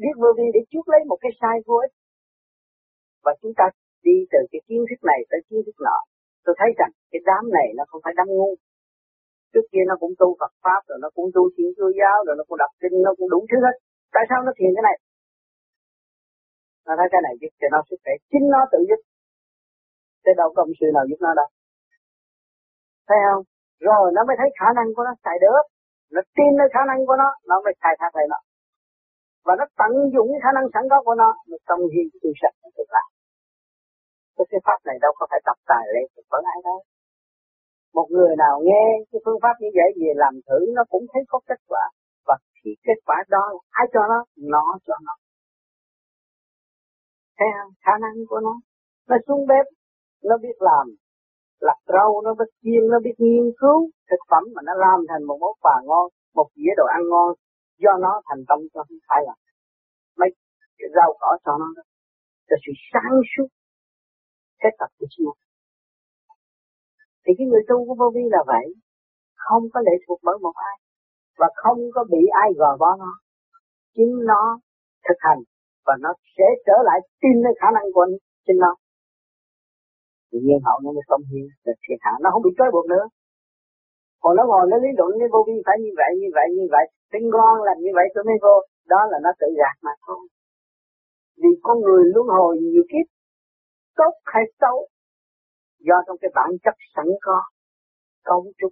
[0.02, 1.94] biết vô vi để chuốc lấy một cái sai vô ích.
[3.26, 3.66] Và chúng ta
[4.08, 5.98] đi từ cái kiến thức này tới kiến thức nọ.
[6.46, 8.52] Tôi thấy rằng cái đám này nó không phải đám ngu.
[9.54, 12.36] Trước kia nó cũng tu Phật pháp, rồi nó cũng tu thiên chúa giáo, rồi
[12.40, 13.76] nó cũng đọc kinh, nó cũng đủ thứ hết.
[14.16, 14.98] Tại sao nó thiền cái này?
[16.86, 19.02] Nó thấy cái này giúp cho nó sức khỏe chính nó tự giúp.
[20.24, 21.50] Thế đâu có ông sư nào giúp nó đâu.
[23.08, 23.44] Thấy không?
[23.88, 25.64] Rồi nó mới thấy khả năng của nó xài được.
[26.14, 28.40] Nó tin nơi khả năng của nó nó mới khai thác lại nó
[29.46, 32.56] và nó tận dụng khả năng sẵn có của nó nó trong hiến tu sạch
[32.78, 33.08] được làm
[34.36, 36.80] Cái, cái pháp này đâu có phải tập tài lệ thuộc bởi ai đâu.
[37.98, 41.24] Một người nào nghe cái phương pháp như vậy về làm thử nó cũng thấy
[41.28, 41.84] có kết quả.
[42.28, 44.20] Và khi kết quả đó ai cho nó?
[44.54, 45.14] Nó cho nó.
[47.38, 47.72] Thấy không?
[47.86, 48.54] Khả năng của nó.
[49.10, 49.66] Nó xuống bếp,
[50.24, 50.88] nó biết làm.
[51.60, 55.24] Lặt rau, nó biết chiên, nó biết nghiên cứu thực phẩm mà nó làm thành
[55.24, 57.34] một món quà ngon, một dĩa đồ ăn ngon.
[57.84, 59.36] Do nó thành công cho không phải là
[60.20, 60.30] mấy
[60.78, 61.84] cái rau cỏ cho nó đó.
[62.48, 63.48] Cho sự sáng suốt
[64.62, 65.34] kết tập của chúng
[67.24, 68.66] thì cái người tu của vô vi là vậy.
[69.36, 70.78] Không có lệ thuộc bởi một ai
[71.40, 73.14] và không có bị ai gò bó nó.
[73.96, 74.60] Chính nó
[75.08, 75.42] thực hành
[75.86, 78.06] và nó sẽ trở lại tin nơi khả năng của
[78.46, 78.76] chính nó.
[80.32, 82.86] Tự nhiên hậu nó mới không hiến được thiệt hạ nó không bị trói buộc
[82.94, 83.06] nữa
[84.22, 86.66] còn nó ngồi nó lý luận với vô vi phải như vậy như vậy như
[86.76, 86.86] vậy.
[87.12, 88.56] Phải ngon làm như vậy tôi mới vô.
[88.94, 90.22] Đó là nó tự gạt mà thôi.
[91.42, 93.08] Vì con người luân hồi nhiều kiếp,
[94.00, 94.78] tốt hay xấu,
[95.88, 97.42] do trong cái bản chất sẵn có,
[98.24, 98.72] cấu trúc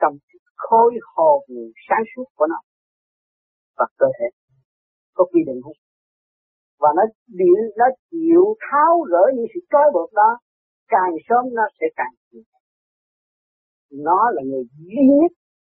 [0.00, 0.14] trong
[0.56, 1.42] khối hồn
[1.88, 2.60] sáng suốt của nó
[3.76, 4.26] và cơ thể
[5.14, 5.76] có quy định hết.
[6.80, 10.38] Và nó điện nó chịu tháo gỡ những sự trói buộc đó,
[10.88, 12.14] càng sớm nó sẽ càng
[13.92, 15.32] nó là người duy nhất,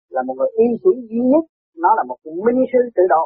[0.09, 1.45] là một người y sĩ duy nhất.
[1.75, 3.23] Nó là một minh sư tự độ.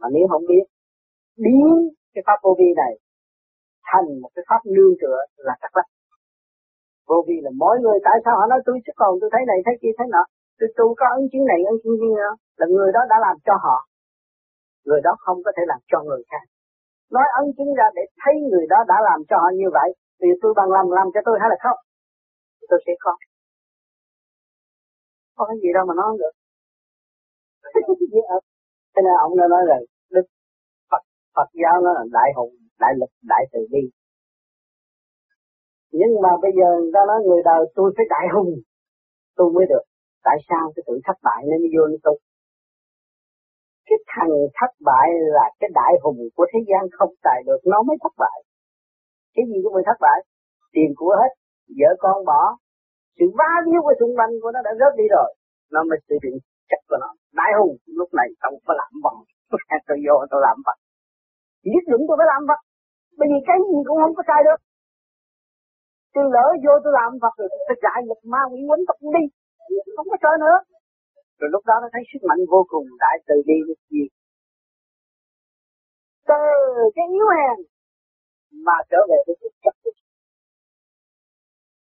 [0.00, 0.64] Mà nếu không biết,
[1.36, 1.66] biến
[2.14, 2.92] cái pháp vô vi này
[3.90, 5.86] thành một cái pháp nương tựa là chắc lắm
[7.08, 9.58] vô vi là mỗi người, tại sao họ nói, tôi chứ còn tôi thấy này,
[9.64, 10.24] thấy kia, thấy nọ.
[10.58, 12.22] Tôi tu có ứng chứng này ứng chứng kia
[12.60, 13.76] là người đó đã làm cho họ.
[14.86, 16.44] Người đó không có thể làm cho người khác.
[17.14, 19.88] Nói ấn chứng ra để thấy người đó đã làm cho họ như vậy,
[20.20, 21.78] thì tôi bằng lòng làm cho tôi hay là không?
[22.68, 23.20] Tôi sẽ không.
[25.36, 26.34] Có cái gì đâu mà nói được.
[28.92, 29.76] Thế nên ông đã nói là
[30.10, 30.26] đức
[30.90, 31.02] Phật
[31.36, 33.82] Phật giáo nó là đại hùng, đại lực, đại từ bi.
[35.92, 38.50] Nhưng mà bây giờ người ta nói người đời tôi phải đại hùng,
[39.36, 39.84] tôi mới được.
[40.22, 40.72] Tại sao?
[40.76, 42.14] Cái tự thất bại nên vô nó tu
[43.86, 47.82] cái thằng thất bại là cái đại hùng của thế gian không tài được, nó
[47.82, 48.38] mới thất bại.
[49.34, 50.18] Cái gì cũng bị thất bại,
[50.72, 51.32] tiền của hết
[51.78, 52.42] vợ con bỏ.
[53.16, 55.28] Sự va víu của xung quanh của nó đã rớt đi rồi.
[55.72, 56.38] Nó mới tự định
[56.70, 57.10] chắc của nó.
[57.40, 59.18] Đại hùng lúc này không có làm bằng
[59.86, 60.78] tôi vô tôi làm vật
[61.72, 62.60] nhất định tôi phải làm vật
[63.18, 64.60] bởi vì cái gì cũng không có sai được.
[66.14, 69.24] Tôi lỡ vô tôi làm vật rồi tôi chạy lực ma quỷ quấn tập đi.
[69.96, 70.56] Không có chơi nữa.
[71.38, 74.04] Rồi lúc đó nó thấy sức mạnh vô cùng đại từ đi được gì?
[76.28, 76.42] Từ
[76.96, 77.56] cái yếu hèn
[78.66, 79.74] mà trở về với cái chất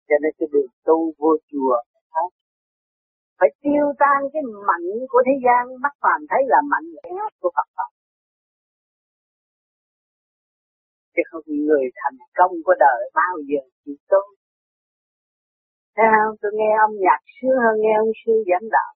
[0.09, 1.77] cho nên cái đường tu vô chùa
[3.39, 6.87] phải tiêu tan cái mạnh của thế gian, bắt phàm thấy là mạnh
[7.41, 7.91] của Phật Pháp.
[11.15, 14.23] Chứ không người thành công của đời bao giờ chỉ tu
[15.97, 16.35] thấy không?
[16.41, 18.93] Tôi nghe âm nhạc xưa hơn nghe ông sư giảng đạo.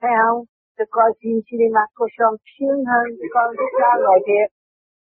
[0.00, 0.40] Thấy không?
[0.76, 4.48] Tôi coi phim cinema cô son sướng hơn tôi coi cái sao ngồi thiệt.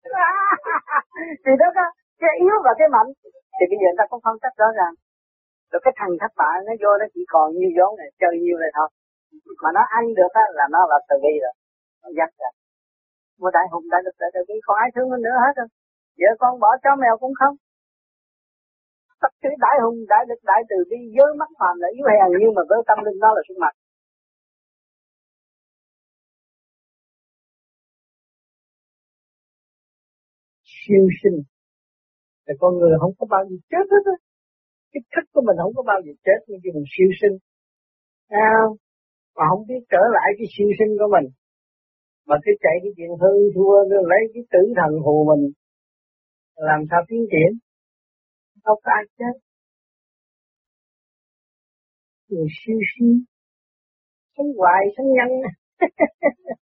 [1.44, 1.88] Thì đó đó
[2.22, 3.10] cái yếu và cái mạnh.
[3.58, 4.94] Thì bây giờ ta cũng phân tích rõ ràng.
[5.72, 8.58] Rồi cái thằng thất bại nó vô nó chỉ còn như vốn này, chơi nhiêu
[8.64, 8.88] này thôi.
[9.64, 11.54] Mà nó ăn được á là nó là từ bi rồi.
[12.04, 12.52] Nó dắt rồi
[13.40, 15.68] mua đại hùng đại lực đại từ bi còn ai thương hơn nữa hết rồi.
[16.20, 17.56] Vợ con bỏ chó mèo cũng không.
[19.22, 22.28] Tất cứ đại hùng đại lực đại từ bi với mắt phàm là yếu hèn,
[22.42, 23.76] nhưng mà với tâm linh đó là sức mạnh
[30.88, 31.44] siêu sinh
[32.48, 34.16] thì con người không có bao giờ chết hết á.
[34.92, 37.36] Cái thức của mình không có bao giờ chết nhưng khi mình siêu sinh.
[38.30, 38.54] À,
[39.36, 41.28] mà không biết trở lại cái siêu sinh của mình.
[42.28, 45.44] Mà cứ chạy cái chuyện hư thua rồi lấy cái tử thần hù mình.
[46.56, 47.52] Làm sao tiến triển?
[48.64, 49.36] Không có ai chết.
[52.30, 53.14] Người siêu sinh.
[54.38, 55.34] Sống hoài sống nhanh.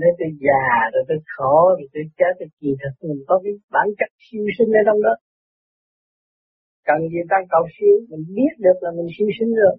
[0.00, 3.52] nên tôi già, rồi tôi khổ, rồi tôi chết rồi kỳ thật mình có cái
[3.74, 5.14] bản chất siêu sinh ở trong đó.
[6.88, 7.96] Cần gì tăng cầu siêu?
[8.10, 9.74] Mình biết được là mình siêu sinh rồi.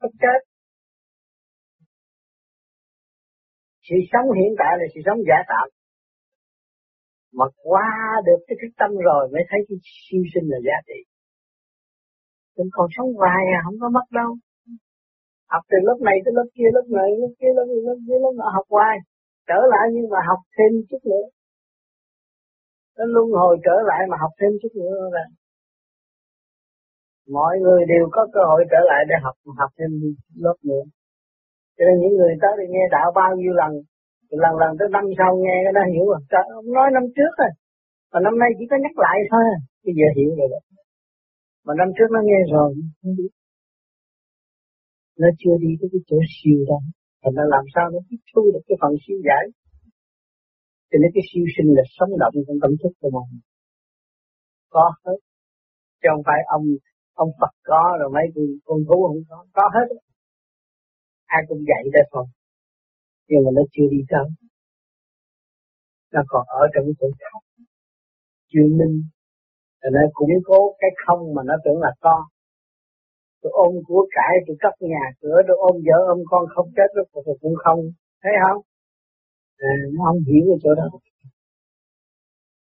[0.00, 0.40] Không chết.
[3.86, 5.66] Sự sống hiện tại là sự sống giả tạm
[7.32, 7.90] mà qua
[8.26, 11.00] được cái thức tâm rồi mới thấy cái siêu sinh là giá trị.
[12.56, 14.30] Mình còn sống hoài à không có mất đâu
[15.52, 18.18] học từ lớp này tới lớp kia lớp này lớp kia lớp này lớp kia
[18.24, 18.96] lớp nọ học hoài
[19.48, 21.26] trở lại nhưng mà học thêm chút nữa.
[22.96, 25.24] Nó luân hồi trở lại mà học thêm chút nữa là
[27.36, 29.90] mọi người đều có cơ hội trở lại để học học thêm
[30.44, 30.82] lớp nữa.
[31.76, 33.72] Cho nên những người tới đây nghe đạo bao nhiêu lần
[34.44, 37.32] lần lần tới năm sau nghe cái đó hiểu rồi Trời, ông nói năm trước
[37.40, 37.52] rồi
[38.12, 39.44] mà năm nay chỉ có nhắc lại thôi
[39.84, 40.60] bây giờ hiểu rồi đó.
[41.66, 42.68] Mà năm trước nó nghe rồi
[43.02, 43.30] không biết
[45.20, 46.80] nó chưa đi tới cái chỗ siêu đâu,
[47.22, 49.44] thành ra làm sao nó tiếp thu được cái phần siêu giải?
[50.90, 53.40] Cho nên cái siêu sinh là sống động trong tâm thức của mình
[54.74, 55.18] có hết.
[56.00, 56.64] Chứ không phải ông
[57.22, 59.38] ông Phật có rồi mấy con con thú không có.
[59.56, 59.86] Có hết
[61.26, 62.26] ai cũng dạy ra thôi.
[63.28, 64.28] Nhưng mà nó chưa đi tới.
[66.12, 67.44] Nó còn ở trong cái chỗ không
[68.50, 68.96] chưa minh.
[69.80, 72.22] Cho nó cũng cố cái không mà nó tưởng là con
[73.42, 76.88] tôi ôm của cải tôi cất nhà cửa tôi ôm vợ ôm con không chết
[76.94, 77.80] rồi cũng không.
[78.22, 78.62] Thấy không?
[79.58, 80.98] À, nó không hiểu cái chỗ đó.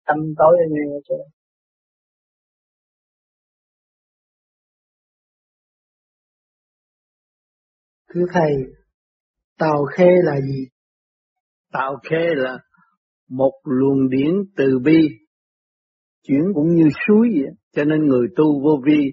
[0.07, 1.25] Tâm tối ở ngay chỗ đó.
[8.15, 8.53] Thưa Thầy,
[9.59, 10.67] Tàu Khê là gì?
[11.73, 12.59] Tàu Khê là
[13.29, 14.99] một luồng điển từ bi,
[16.23, 19.13] chuyển cũng như suối vậy, cho nên người tu vô vi,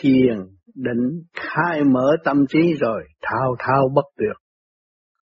[0.00, 4.36] thiền, định, khai mở tâm trí rồi, thao thao bất tuyệt.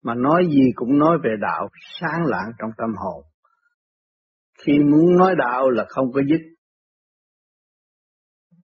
[0.03, 1.69] Mà nói gì cũng nói về đạo,
[1.99, 3.23] sáng lạng trong tâm hồn.
[4.65, 6.41] Khi muốn nói đạo là không có dứt.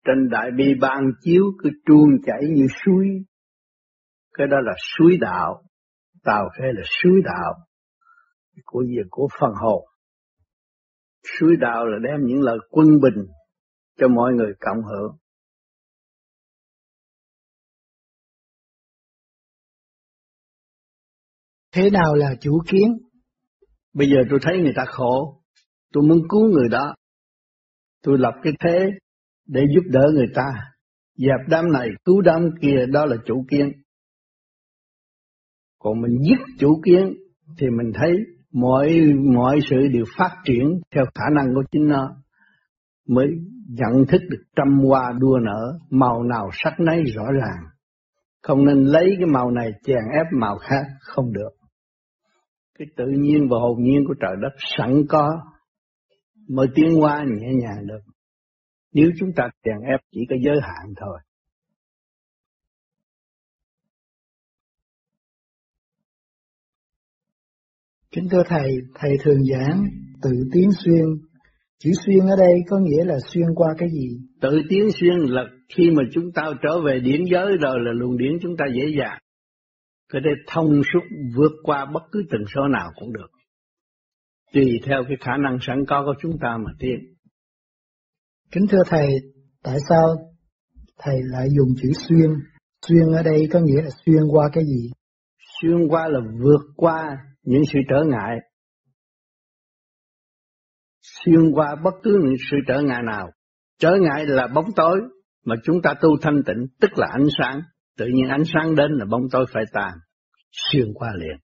[0.03, 3.07] Trên đại bi ban chiếu cứ tuôn chảy như suối,
[4.33, 5.63] cái đó là suối đạo
[6.23, 7.53] tàu khê là suối đạo
[8.65, 9.85] của gì của phần hồn
[11.23, 13.25] suối đạo là đem những lời quân bình
[13.97, 15.17] cho mọi người cộng hưởng
[21.83, 22.97] thế nào là chủ kiến?
[23.93, 25.41] Bây giờ tôi thấy người ta khổ.
[25.93, 26.95] Tôi muốn cứu người đó.
[28.03, 28.89] Tôi lập cái thế
[29.47, 30.45] để giúp đỡ người ta.
[31.15, 33.71] Dẹp đám này, cứu đám kia, đó là chủ kiến.
[35.79, 37.13] Còn mình dứt chủ kiến
[37.57, 38.11] thì mình thấy
[38.53, 39.01] mọi
[39.33, 42.15] mọi sự đều phát triển theo khả năng của chính nó.
[43.07, 43.27] Mới
[43.67, 47.63] nhận thức được trăm hoa đua nở, màu nào sắc nấy rõ ràng.
[48.41, 51.58] Không nên lấy cái màu này chèn ép màu khác, không được
[52.79, 55.29] cái tự nhiên và hồn nhiên của trời đất sẵn có
[56.49, 57.99] mới tiến hóa nhẹ nhàng được
[58.93, 61.19] nếu chúng ta chèn ép chỉ có giới hạn thôi
[68.11, 69.83] Kính thưa Thầy, Thầy thường giảng
[70.21, 71.05] tự tiến xuyên.
[71.79, 74.17] Chữ xuyên ở đây có nghĩa là xuyên qua cái gì?
[74.41, 75.43] Tự tiến xuyên là
[75.75, 78.83] khi mà chúng ta trở về điển giới rồi là luồng điển chúng ta dễ
[78.99, 79.19] dàng.
[80.11, 80.99] Có thể thông suốt
[81.35, 83.27] vượt qua bất cứ tần số nào cũng được.
[84.53, 86.99] Tùy theo cái khả năng sẵn có của chúng ta mà tiến.
[88.51, 89.07] Kính thưa Thầy,
[89.63, 90.01] tại sao
[90.97, 92.29] Thầy lại dùng chữ xuyên?
[92.87, 94.91] Xuyên ở đây có nghĩa là xuyên qua cái gì?
[95.61, 98.37] Xuyên qua là vượt qua những sự trở ngại
[101.25, 103.31] xuyên qua bất cứ những sự trở ngại nào.
[103.79, 105.01] Trở ngại là bóng tối,
[105.45, 107.61] mà chúng ta tu thanh tịnh tức là ánh sáng.
[107.99, 109.93] Tự nhiên ánh sáng đến là bóng tối phải tàn,
[110.51, 111.37] xuyên qua liền.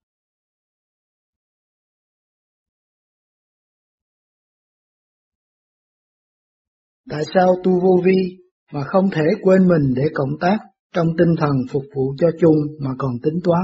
[7.09, 8.37] Tại sao tu vô vi
[8.73, 10.57] mà không thể quên mình để cộng tác
[10.93, 13.63] trong tinh thần phục vụ cho chung mà còn tính toán?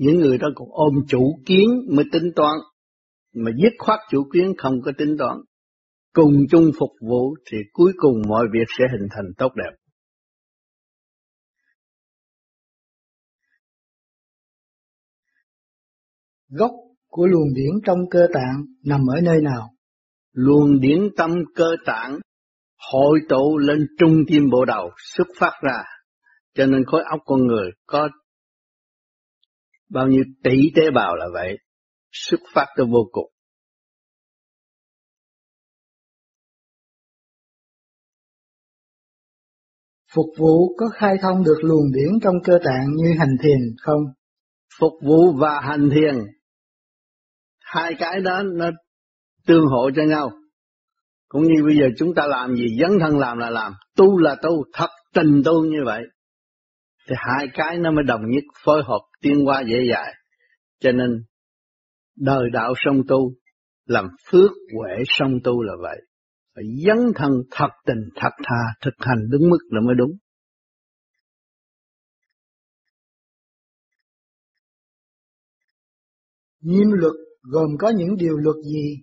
[0.00, 2.56] những người đó còn ôm chủ kiến mới tính toán
[3.34, 5.36] mà dứt khoát chủ kiến không có tính toán
[6.14, 9.79] cùng chung phục vụ thì cuối cùng mọi việc sẽ hình thành tốt đẹp
[16.50, 16.70] gốc
[17.08, 19.70] của luồng điển trong cơ tạng nằm ở nơi nào
[20.32, 22.18] luồng điển tâm cơ tạng
[22.92, 25.82] hội tụ lên trung tim bộ đầu xuất phát ra
[26.54, 28.08] cho nên khối óc con người có
[29.90, 31.56] bao nhiêu tỷ tế bào là vậy,
[32.12, 33.30] xuất phát từ vô cùng.
[40.14, 44.02] Phục vụ có khai thông được luồng điển trong cơ tạng như hành thiền không?
[44.80, 46.14] Phục vụ và hành thiền,
[47.74, 48.70] hai cái đó nó
[49.46, 50.30] tương hộ cho nhau.
[51.28, 54.36] Cũng như bây giờ chúng ta làm gì, dấn thân làm là làm, tu là
[54.42, 56.02] tu, thật tình tu như vậy.
[57.08, 60.14] Thì hai cái nó mới đồng nhất phối hợp tiến qua dễ dàng
[60.80, 61.24] cho nên
[62.16, 63.32] đời đạo song tu
[63.86, 65.96] làm phước huệ song tu là vậy.
[66.54, 70.10] Phải dấn thân thật tình thật thà thực hành đúng mức là mới đúng.
[76.60, 78.96] Nhiệm luật gồm có những điều luật gì?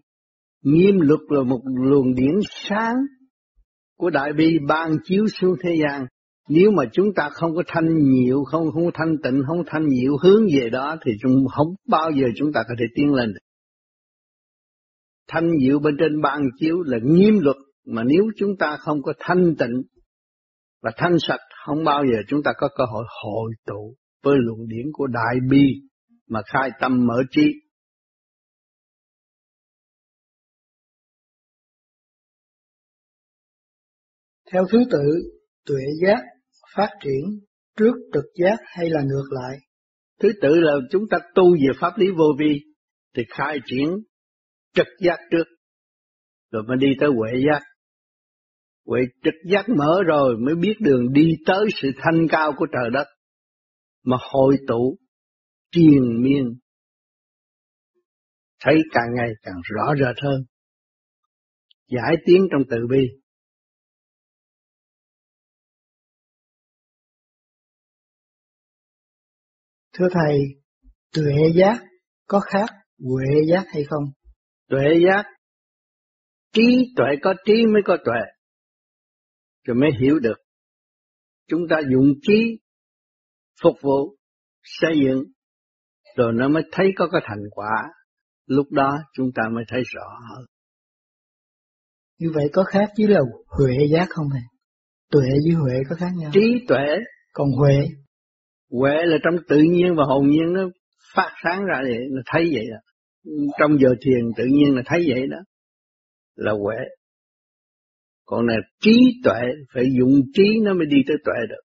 [0.64, 2.96] Nghiêm luật là một luồng điển sáng
[3.98, 6.06] của Đại Bi ban chiếu xuống thế gian
[6.50, 10.18] Nếu mà chúng ta không có thanh nhiệu, không không thanh tịnh, không thanh nhiệu
[10.24, 13.40] hướng về đó thì chúng không bao giờ chúng ta có thể tiến lên được.
[15.28, 19.14] Thanh nhiệu bên trên ban chiếu là nghiêm luật, mà nếu chúng ta không có
[19.20, 19.84] thanh tịnh
[20.84, 24.68] và thanh sạch, không bao giờ chúng ta có cơ hội hội tụ với luận
[24.68, 25.74] điển của Đại Bi
[26.30, 27.54] mà khai tâm mở trí.
[34.52, 35.32] Theo thứ tự,
[35.66, 36.24] tuệ giác
[36.76, 37.40] phát triển
[37.78, 39.58] trước trực giác hay là ngược lại?
[40.20, 42.62] Thứ tự là chúng ta tu về pháp lý vô vi
[43.16, 43.88] thì khai triển
[44.74, 45.44] trực giác trước
[46.52, 47.62] rồi mới đi tới huệ giác.
[48.86, 52.90] Huệ trực giác mở rồi mới biết đường đi tới sự thanh cao của trời
[52.94, 53.08] đất
[54.04, 54.98] mà hội tụ
[55.72, 56.60] triền miên
[58.64, 60.42] thấy càng ngày càng rõ rệt hơn
[61.88, 63.08] giải tiến trong từ bi
[69.98, 70.40] Thưa Thầy,
[71.14, 71.84] tuệ giác
[72.28, 72.66] có khác
[73.00, 74.04] huệ giác hay không?
[74.70, 75.24] Tuệ giác,
[76.54, 78.22] trí tuệ có trí mới có tuệ,
[79.64, 80.38] rồi mới hiểu được.
[81.48, 82.60] Chúng ta dùng trí
[83.64, 84.18] phục vụ,
[84.64, 85.24] xây dựng,
[86.18, 87.84] rồi nó mới thấy có cái thành quả.
[88.46, 90.46] Lúc đó chúng ta mới thấy rõ hơn.
[92.20, 94.42] Như vậy có khác với là huệ giác không thầy?
[95.12, 96.32] Tuệ với huệ có khác nhau?
[96.34, 96.86] Trí tuệ.
[97.34, 97.88] Còn huệ
[98.70, 100.70] Huệ là trong tự nhiên và hồn nhiên nó
[101.16, 102.78] phát sáng ra vậy, nó thấy vậy đó.
[103.60, 105.38] Trong giờ thiền tự nhiên là thấy vậy đó.
[106.36, 106.78] Là huệ.
[108.26, 109.42] Còn là trí tuệ,
[109.74, 111.62] phải dùng trí nó mới đi tới tuệ được.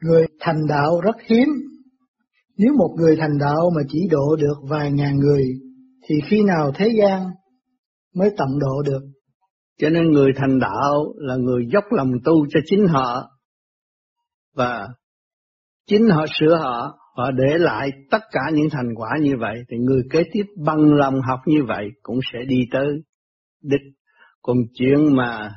[0.00, 1.48] Người thành đạo rất hiếm.
[2.56, 5.44] Nếu một người thành đạo mà chỉ độ được vài ngàn người,
[6.08, 7.22] thì khi nào thế gian
[8.14, 9.17] mới tận độ được?
[9.78, 13.30] Cho nên người thành đạo là người dốc lòng tu cho chính họ.
[14.54, 14.88] Và
[15.86, 19.54] chính họ sửa họ, họ để lại tất cả những thành quả như vậy.
[19.70, 22.86] Thì người kế tiếp bằng lòng học như vậy cũng sẽ đi tới
[23.62, 23.80] đích.
[24.42, 25.50] Còn chuyện mà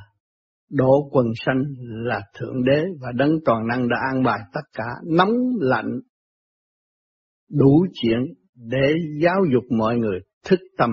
[0.70, 4.84] độ quần sanh là Thượng Đế và Đấng Toàn Năng đã an bài tất cả.
[5.06, 6.00] Nóng lạnh
[7.50, 8.18] đủ chuyện
[8.54, 10.90] để giáo dục mọi người thức tâm.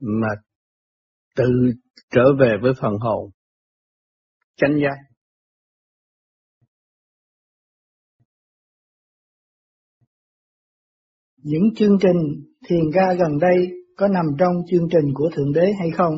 [0.00, 0.28] Mà
[1.36, 1.72] tự
[2.10, 3.30] trở về với phần hồn.
[4.56, 5.12] Chánh giác.
[11.36, 12.16] Những chương trình
[12.68, 16.14] thiền ca gần đây có nằm trong chương trình của thượng đế hay không?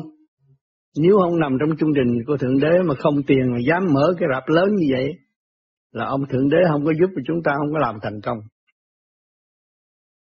[0.97, 4.15] Nếu không nằm trong chương trình của thượng đế mà không tiền mà dám mở
[4.19, 5.13] cái rạp lớn như vậy
[5.91, 8.37] là ông thượng đế không có giúp cho chúng ta không có làm thành công.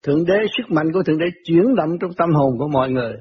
[0.02, 3.14] Thượng đế sức mạnh của thượng đế chuyển động trong tâm hồn của mọi người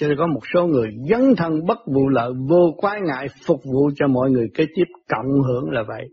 [0.00, 3.60] cho nên có một số người dấn thân bất vụ lợi vô quái ngại phục
[3.64, 6.08] vụ cho mọi người kế tiếp cộng hưởng là vậy.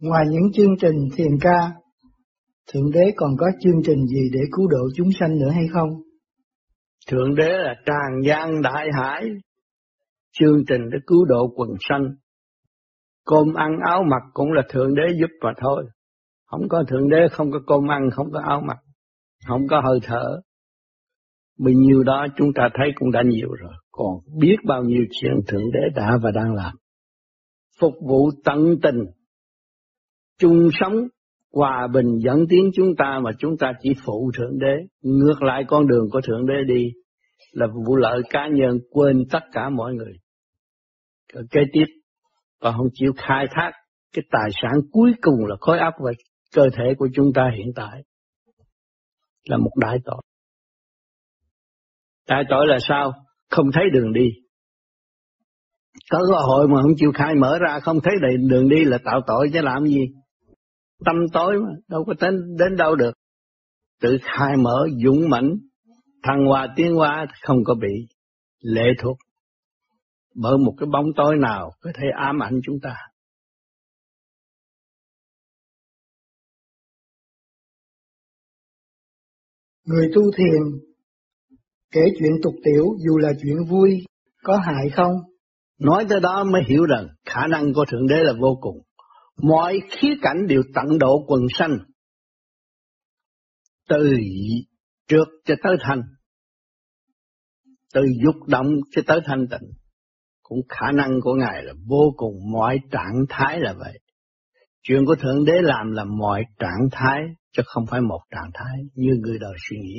[0.00, 1.72] Ngoài những chương trình thiền ca,
[2.72, 5.88] Thượng Đế còn có chương trình gì để cứu độ chúng sanh nữa hay không?
[7.10, 9.24] Thượng Đế là tràn gian đại hải,
[10.32, 12.14] chương trình để cứu độ quần sanh.
[13.24, 15.84] Cơm ăn áo mặc cũng là Thượng Đế giúp mà thôi.
[16.46, 18.78] Không có Thượng Đế, không có cơm ăn, không có áo mặc,
[19.46, 20.40] không có hơi thở.
[21.58, 25.34] Bao nhiêu đó chúng ta thấy cũng đã nhiều rồi, còn biết bao nhiêu chuyện
[25.46, 26.76] Thượng Đế đã và đang làm.
[27.80, 29.04] Phục vụ tận tình,
[30.38, 30.94] chung sống,
[31.52, 35.64] hòa bình dẫn tiến chúng ta mà chúng ta chỉ phụ Thượng Đế, ngược lại
[35.68, 36.92] con đường của Thượng Đế đi,
[37.52, 40.12] là vụ lợi cá nhân quên tất cả mọi người.
[41.50, 41.84] Kế tiếp,
[42.60, 43.72] và không chịu khai thác
[44.12, 46.12] cái tài sản cuối cùng là khối óc và
[46.56, 48.02] cơ thể của chúng ta hiện tại
[49.44, 50.22] là một đại tội.
[52.28, 53.12] Đại tội là sao?
[53.50, 54.28] Không thấy đường đi.
[56.10, 58.98] Có cơ hội mà không chịu khai mở ra không thấy đầy đường đi là
[59.04, 60.06] tạo tội chứ làm gì?
[61.04, 63.12] Tâm tối mà, đâu có đến, đến đâu được.
[64.00, 65.56] Tự khai mở, dũng mãnh,
[66.22, 68.06] thăng hoa tiến hóa không có bị
[68.60, 69.16] lệ thuộc
[70.34, 72.96] bởi một cái bóng tối nào có thể ám ảnh chúng ta.
[79.86, 80.80] Người tu thiền
[81.92, 84.04] kể chuyện tục tiểu dù là chuyện vui
[84.42, 85.12] có hại không?
[85.80, 88.76] Nói tới đó mới hiểu rằng khả năng của Thượng Đế là vô cùng.
[89.42, 91.78] Mọi khía cảnh đều tận độ quần sanh.
[93.88, 94.16] Từ
[95.08, 96.02] trước cho tới thanh.
[97.94, 99.70] Từ dục động cho tới thanh tịnh.
[100.42, 103.98] Cũng khả năng của Ngài là vô cùng mọi trạng thái là vậy.
[104.82, 107.20] Chuyện của Thượng Đế làm là mọi trạng thái,
[107.56, 109.98] chứ không phải một trạng thái như người đời suy nghĩ.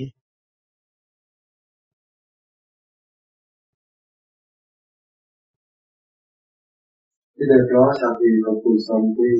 [7.37, 9.33] Cái đợt đó sau khi con cùng xong cái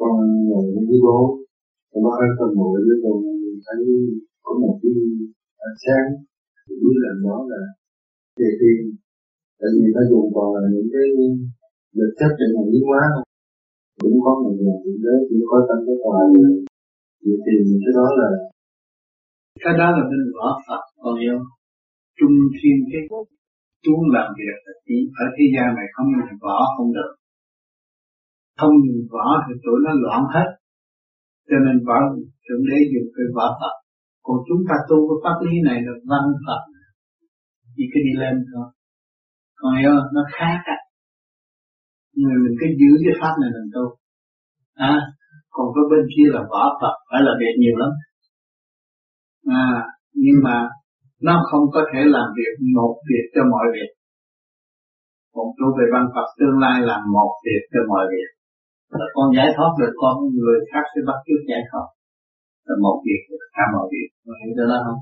[0.00, 0.14] con
[0.48, 1.18] ngồi với bố,
[1.90, 3.16] con bác ấy con ngồi với con
[3.66, 3.80] thấy
[4.44, 4.92] có một cái
[5.68, 6.08] ánh sáng,
[6.82, 7.62] biết là nó là
[8.38, 8.78] về tiên.
[9.60, 11.06] Tại vì nó dùng còn là những cái
[11.96, 13.28] vật chất để mà biến hóa không
[14.02, 16.18] cũng có một người cũng đấy chỉ có tâm cái quà
[17.20, 18.28] thì tìm cái đó là
[19.64, 21.38] cái đó là bên võ Phật còn yêu
[22.18, 23.02] trung thiên cái
[23.84, 24.56] chúng làm việc
[24.86, 27.12] chỉ ở thế gian này không nhìn võ không được.
[28.60, 30.48] Không nhìn võ thì tụi nó loạn hết.
[31.48, 31.98] Cho nên võ
[32.44, 33.74] thượng đế dùng cái võ Phật
[34.26, 36.62] còn chúng ta tu cái pháp lý này là văn Phật
[37.76, 38.66] chỉ cái đi lên thôi.
[39.58, 40.78] Còn hiểu nó khác á.
[42.20, 43.84] Người mình cứ giữ cái pháp này mình tu.
[44.74, 44.94] À,
[45.56, 47.92] còn cái bên kia là võ Phật phải là việc nhiều lắm.
[49.62, 49.68] À,
[50.24, 50.56] nhưng mà
[51.26, 53.90] nó không có thể làm việc một việc cho mọi việc.
[55.34, 58.28] Còn tu về văn Phật tương lai làm một việc cho mọi việc.
[58.98, 61.86] Là con giải thoát được con người khác sẽ bắt chước giải thoát.
[62.66, 64.08] Là một việc được cả mọi việc.
[64.26, 65.00] Mọi hiểu được đó không?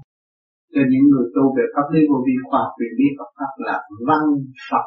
[0.74, 3.52] Cho những người tu về pháp lý vô vi khoa học viện lý Phật pháp
[3.66, 3.76] là
[4.08, 4.22] văn
[4.68, 4.86] Phật.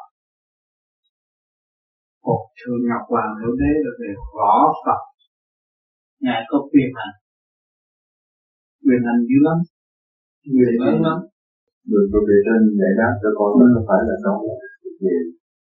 [2.25, 5.01] Một thường ngọc hoàng Hữu đế là về võ Phật
[6.25, 7.15] ngài có quyền hành.
[8.85, 9.57] Quyền hành dữ lắm.
[10.55, 11.17] Quyền lớn lắm.
[11.91, 13.65] Được rồi về trên giải đáp cho con ừ.
[13.73, 14.33] không phải là nó
[15.03, 15.15] về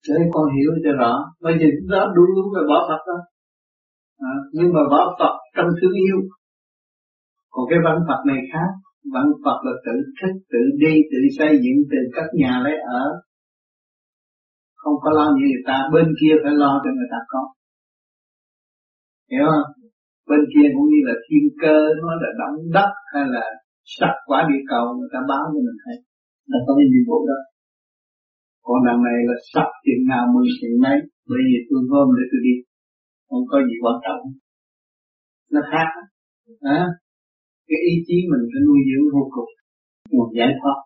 [0.09, 1.13] để con hiểu cho rõ.
[1.45, 3.19] Bây giờ ta đúng đúng về võ Phật đó.
[4.31, 6.19] À, nhưng mà võ Phật trong thương yêu.
[7.53, 8.71] Còn cái văn Phật này khác.
[9.15, 13.05] Văn Phật là tự thích tự đi tự xây dựng tự các nhà lấy ở.
[14.75, 15.79] Không có lo như người ta.
[15.95, 17.43] Bên kia phải lo cho người ta có.
[19.31, 19.86] Hiểu không
[20.31, 23.45] bên kia cũng như là thiên cơ nó là động đất hay là
[23.97, 25.97] sắc quả địa cầu người ta báo cho mình thấy
[26.51, 27.39] là có cái nhiệm vụ đó.
[28.67, 30.99] Còn đằng này là sắc chuyện nào mười chuyện nấy
[31.31, 32.55] bởi vì tôi gom để tôi đi
[33.29, 34.23] không có gì quan trọng.
[35.53, 35.89] Nó khác.
[36.79, 36.81] À,
[37.69, 39.51] cái ý chí mình phải nuôi dưỡng vô cùng.
[40.17, 40.79] Một giải thoát.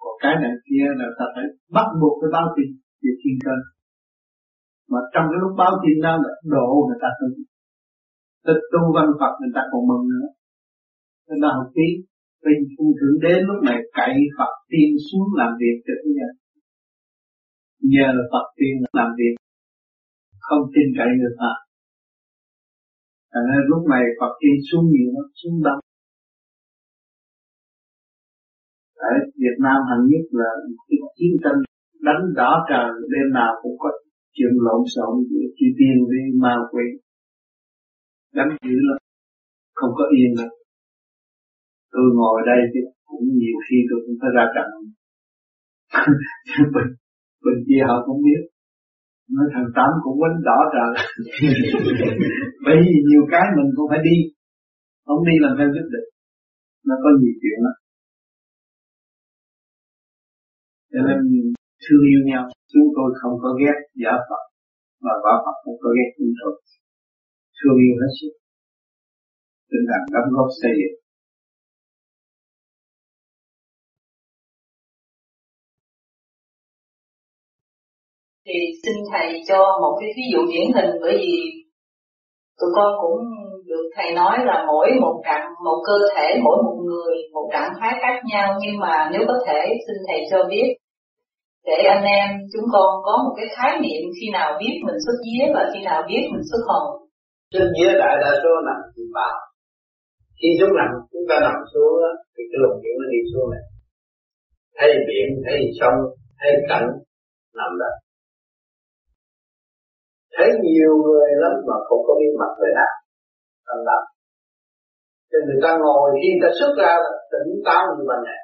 [0.00, 1.46] Còn cái này kia là ta phải
[1.76, 2.68] bắt buộc phải báo tin
[3.02, 3.56] về thiên cơ.
[4.90, 7.28] Mà trong cái lúc báo tin đó là độ người ta tự
[8.46, 10.28] Tức tu văn Phật người ta còn mừng nữa.
[11.26, 11.88] Nên là học phí
[12.44, 16.32] Vì cũng thượng đế lúc này cậy Phật tiên xuống làm việc cho thế gian
[17.92, 19.34] Nhờ Phật tiên làm việc
[20.46, 21.52] Không tin cậy người ta.
[23.32, 25.80] Thành nên lúc này Phật tiên xuống nhiều lắm, xuống đông.
[29.10, 29.12] Ở
[29.42, 30.50] Việt Nam hẳn nhất là
[30.88, 31.58] cái chiến tranh
[32.06, 33.90] đánh đỏ trời đêm nào cũng có
[34.34, 36.86] chuyện lộn xộn giữa chư tiên với ma quỷ
[38.36, 38.98] đánh dữ lắm
[39.74, 40.50] không có yên đâu
[41.92, 44.68] tôi ngồi đây thì cũng nhiều khi tôi cũng phải ra trận.
[46.74, 46.86] Bên,
[47.44, 48.40] bên kia họ cũng biết.
[49.34, 50.90] Nói thằng tám cũng quánh đỏ trời.
[52.64, 54.16] Bởi vì nhiều cái mình cũng phải đi.
[55.06, 56.06] Không đi làm sao giúp được
[56.88, 57.76] nó có nhiều chuyện lắm.
[60.92, 61.18] Cho nên
[61.84, 62.42] thương yêu nhau.
[62.72, 64.42] Chúng tôi không có ghét giả Phật
[65.04, 66.52] và quả Phật không có ghét chúng tôi
[67.62, 68.32] thương yêu hết sức
[69.72, 70.96] tinh thần đóng góp xây dựng.
[78.46, 81.34] Thì xin thầy cho một cái ví dụ điển hình, bởi vì
[82.58, 83.18] tụi con cũng
[83.66, 87.72] được thầy nói là mỗi một trạng, một cơ thể, mỗi một người, một trạng
[87.80, 88.58] thái khác nhau.
[88.62, 90.68] Nhưng mà nếu có thể, xin thầy cho biết,
[91.66, 95.16] để anh em chúng con có một cái khái niệm khi nào biết mình xuất
[95.24, 97.01] vía và khi nào biết mình xuất hồn
[97.52, 99.34] trên dưới đại đa số nằm chim bao
[100.42, 103.48] khi chúng nằm chúng ta nằm xuống đó, thì cái luồng điện nó đi xuống
[103.54, 103.64] này.
[104.78, 105.98] Thấy biển thấy sông
[106.40, 106.88] thấy cảnh
[107.58, 107.90] nằm đó.
[110.36, 112.94] Thấy nhiều người lắm mà không có biết mặt người nào.
[113.66, 114.00] Nằm đó,
[115.30, 118.42] cho người ta ngồi khi người ta xuất ra là tỉnh táo như ban ngày.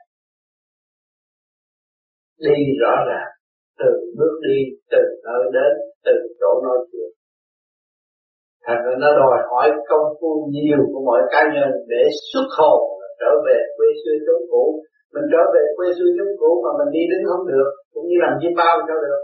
[2.44, 3.30] Đi rõ ràng.
[3.80, 4.58] Từ bước đi
[4.92, 5.72] từ nơi đến
[6.04, 7.10] từ chỗ nói chuyện
[8.68, 12.80] thành ra nó đòi hỏi công phu nhiều của mọi cá nhân để xuất hồn
[13.20, 14.64] trở về quê xưa chốn cũ.
[15.14, 18.16] Mình trở về quê xưa chốn cũ mà mình đi đứng không được, cũng như
[18.24, 19.20] làm chim bao cho được.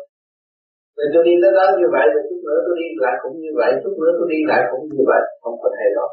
[0.97, 3.53] Vì tôi đi tới đó như vậy, rồi chút nữa tôi đi lại cũng như
[3.61, 5.23] vậy, chút nữa tôi đi lại cũng như vậy.
[5.43, 6.07] Không có thể đó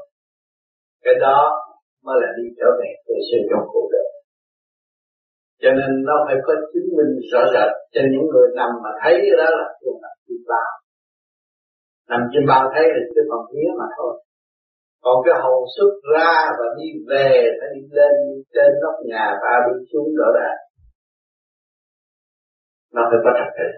[1.06, 1.40] cái đó
[2.06, 4.08] mới là đi trở về quê xưa chốn cũ được.
[5.62, 9.14] Cho nên nó phải có chứng minh rõ rệt cho những người nằm mà thấy
[9.40, 10.81] đó là chuyện tập chim bao
[12.12, 14.14] nằm trên bao thấy là cái phần vía mà thôi.
[15.04, 19.26] Còn cái hồn xuất ra và đi về, phải đi lên, đi trên nóc nhà
[19.44, 20.60] và đi xuống rõ ràng
[22.96, 23.70] nó phải có trật tự.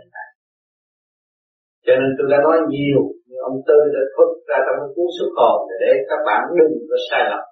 [1.85, 5.09] Cho nên tôi đã nói nhiều, nhưng ông tư đã thốt ra trong cái cuốn
[5.17, 7.43] xuất hồn để các bạn đừng có sai lầm.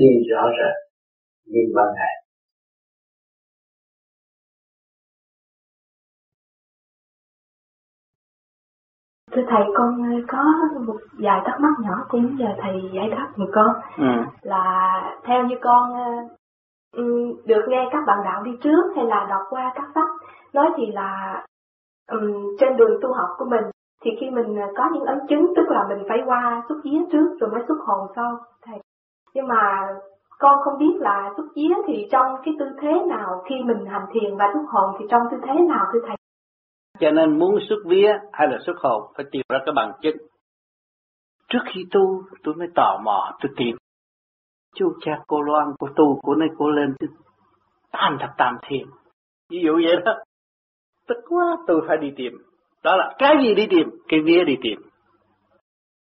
[0.00, 0.78] Đi rõ ràng,
[1.52, 2.14] nhìn bằng này
[9.54, 10.44] Thầy, con có
[10.86, 13.66] một vài thắc mắc nhỏ cũng nhờ Thầy giải đáp giùm con.
[13.98, 14.04] Ừ.
[14.42, 15.92] Là theo như con
[16.92, 17.02] ờ,
[17.46, 20.08] được nghe các bạn đạo đi trước hay là đọc qua các sách
[20.52, 21.42] nói thì là
[22.12, 23.64] um, trên đường tu học của mình
[24.04, 26.98] thì khi mình ờ, có những ấn chứng tức là mình phải qua xuất vía
[27.12, 28.78] trước rồi mới xuất hồn sau thầy
[29.34, 29.88] nhưng mà
[30.38, 34.06] con không biết là xuất vía thì trong cái tư thế nào khi mình hành
[34.12, 36.16] thiền và xuất hồn thì trong tư thế nào thưa thầy
[36.98, 40.16] cho nên muốn xuất vía hay là xuất hồn phải tìm ra cái bằng chứng.
[41.48, 43.76] Trước khi tu, tôi mới tò mò, tôi tìm.
[44.74, 46.94] Chú cha cô loan của tu của này cô lên
[47.92, 48.86] tam thập tam thiền.
[49.50, 50.14] Ví dụ vậy đó.
[51.08, 52.32] Tức quá, tôi phải đi tìm.
[52.84, 53.90] Đó là cái gì đi tìm?
[54.08, 54.80] Cái vía đi tìm.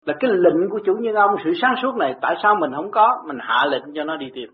[0.05, 2.91] Là cái lệnh của chủ nhân ông, sự sáng suốt này, tại sao mình không
[2.91, 4.49] có mình hạ lệnh cho nó đi tìm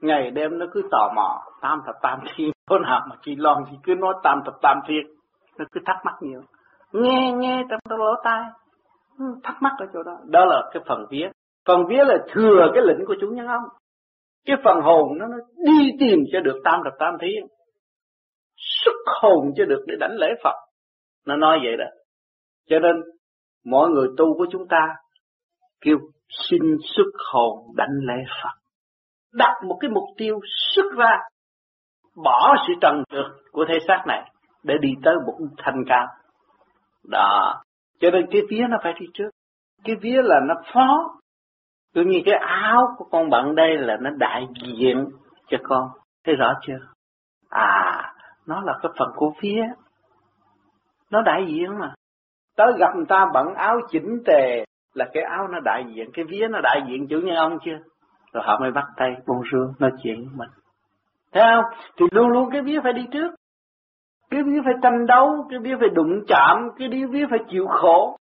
[0.00, 3.64] ngày đêm nó cứ tò mò, tam thập tam thiên, chỗ nào mà chị loan
[3.70, 5.19] thì cứ nói tam thập tam thiên
[5.58, 6.40] nó cứ thắc mắc nhiều.
[6.92, 8.42] Nghe nghe trong lỗ tai.
[9.18, 10.18] Ừ, thắc mắc ở chỗ đó.
[10.24, 11.30] Đó là cái phần vía.
[11.66, 13.62] Phần vía là thừa cái lĩnh của chủ nhân ông.
[14.46, 17.46] Cái phần hồn nó, nó đi tìm cho được tam thập tam thiên.
[18.56, 20.54] Xuất hồn cho được để đánh lễ phật.
[21.26, 21.84] Nó nói vậy đó.
[22.68, 22.96] Cho nên
[23.64, 24.94] mọi người tu của chúng ta
[25.80, 25.98] kêu
[26.48, 28.58] xin xuất hồn đánh lễ phật.
[29.32, 30.40] Đặt một cái mục tiêu
[30.74, 31.18] xuất ra.
[32.24, 34.32] Bỏ sự trần được của thể xác này
[34.62, 36.06] để đi tới một thanh cao.
[37.08, 37.62] Đó.
[38.00, 39.30] Cho nên cái vía nó phải đi trước.
[39.84, 41.18] Cái vía là nó phó.
[41.94, 44.46] Tự như cái áo của con bạn đây là nó đại
[44.78, 45.08] diện
[45.48, 45.88] cho con.
[46.24, 46.78] Thấy rõ chưa?
[47.48, 48.12] À,
[48.46, 49.62] nó là cái phần của vía.
[51.10, 51.94] Nó đại diện mà.
[52.56, 56.24] Tới gặp người ta bận áo chỉnh tề là cái áo nó đại diện, cái
[56.28, 57.78] vía nó đại diện chủ nhân ông chưa?
[58.32, 60.48] Rồi họ mới bắt tay, bonjour, nói chuyện với mình.
[61.32, 61.64] Thấy không?
[61.96, 63.34] Thì luôn luôn cái vía phải đi trước
[64.30, 68.16] cái biết phải tranh đấu, cái biết phải đụng chạm, cái biết phải chịu khổ,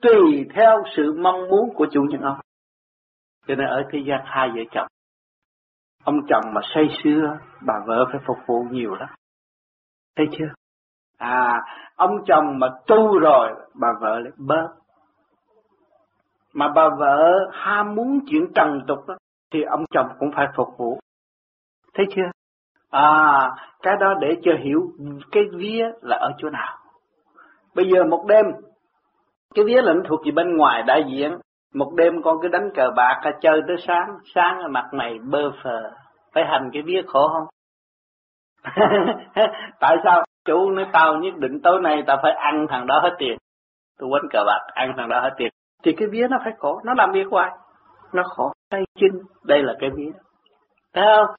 [0.00, 2.38] tùy theo sự mong muốn của chủ nhân ông.
[3.46, 4.86] Cho nên ở thế gian hai vợ chồng,
[6.04, 9.08] ông chồng mà say sưa, bà vợ phải phục vụ nhiều lắm.
[10.16, 10.48] Thấy chưa?
[11.18, 11.60] À,
[11.96, 14.68] ông chồng mà tu rồi, bà vợ lại bớt.
[16.54, 19.14] Mà bà vợ ham muốn chuyện trần tục đó,
[19.52, 20.98] thì ông chồng cũng phải phục vụ.
[21.94, 22.30] Thấy chưa?
[22.92, 23.50] À,
[23.82, 24.80] cái đó để cho hiểu
[25.32, 26.76] cái vía là ở chỗ nào.
[27.74, 28.44] Bây giờ một đêm,
[29.54, 31.38] cái vía là nó thuộc về bên ngoài đại diện.
[31.74, 35.50] Một đêm con cứ đánh cờ bạc à, chơi tới sáng, sáng mặt mày bơ
[35.62, 35.90] phờ.
[36.34, 37.46] Phải hành cái vía khổ không?
[39.80, 40.24] Tại sao?
[40.44, 43.38] Chủ nói tao nhất định tối nay tao phải ăn thằng đó hết tiền.
[43.98, 45.48] Tôi quánh cờ bạc, ăn thằng đó hết tiền.
[45.82, 47.50] Thì cái vía nó phải khổ, nó làm việc hoài.
[48.12, 49.10] Nó khổ, tay chân,
[49.44, 50.10] đây là cái vía.
[50.94, 51.34] Thấy không?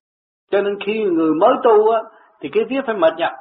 [0.52, 2.02] Cho nên khi người mới tu á,
[2.41, 3.32] thì cái vía phải mệt nhọc.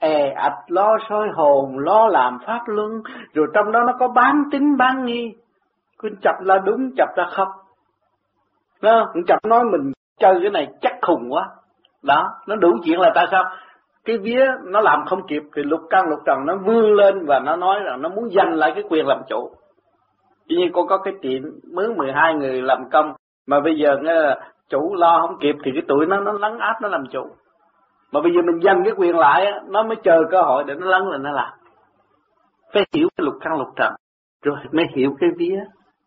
[0.00, 2.90] Ê ạch lo soi hồn, lo làm pháp luân,
[3.34, 5.34] rồi trong đó nó có bán tính bán nghi.
[5.98, 7.48] Cứ chập là đúng, chập là không.
[8.82, 11.48] nó chập nói mình chơi cái này chắc khùng quá.
[12.02, 13.44] Đó, nó đủ chuyện là tại sao?
[14.04, 17.40] Cái vía nó làm không kịp thì lục căn lục trần nó vươn lên và
[17.40, 19.50] nó nói rằng nó muốn giành lại cái quyền làm chủ.
[20.48, 23.12] Tuy nhiên cô có cái tiệm mướn 12 người làm công
[23.46, 24.36] mà bây giờ nghe
[24.72, 27.22] chủ lo không kịp thì cái tuổi nó nó lấn áp, nó làm chủ.
[28.12, 30.86] Mà bây giờ mình giành cái quyền lại nó mới chờ cơ hội để nó
[30.86, 31.52] lấn là nó làm.
[32.72, 33.92] Phải hiểu cái lục căn lục trần.
[34.42, 35.60] Rồi mới hiểu cái vía.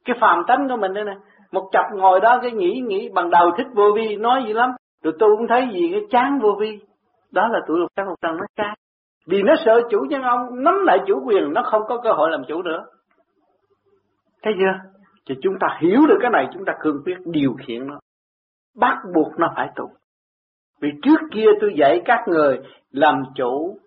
[0.05, 1.15] Cái phàm tánh của mình đây nè,
[1.51, 4.69] một chập ngồi đó cái nghĩ nghĩ bằng đầu thích vô vi, nói gì lắm.
[5.03, 6.79] Rồi tôi cũng thấy gì, cái chán vô vi.
[7.31, 8.73] Đó là tuổi lục căn lục trần, nó chán.
[9.27, 12.31] Vì nó sợ chủ nhân ông, nắm lại chủ quyền, nó không có cơ hội
[12.31, 12.85] làm chủ nữa.
[14.43, 14.89] Thấy chưa?
[15.29, 17.99] Thì chúng ta hiểu được cái này, chúng ta cương quyết điều khiển nó
[18.75, 19.89] bắt buộc nó phải tu.
[20.81, 22.59] Vì trước kia tôi dạy các người
[22.91, 23.77] làm chủ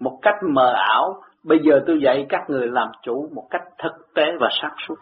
[0.00, 3.92] một cách mờ ảo, bây giờ tôi dạy các người làm chủ một cách thực
[4.14, 4.96] tế và sáng suốt.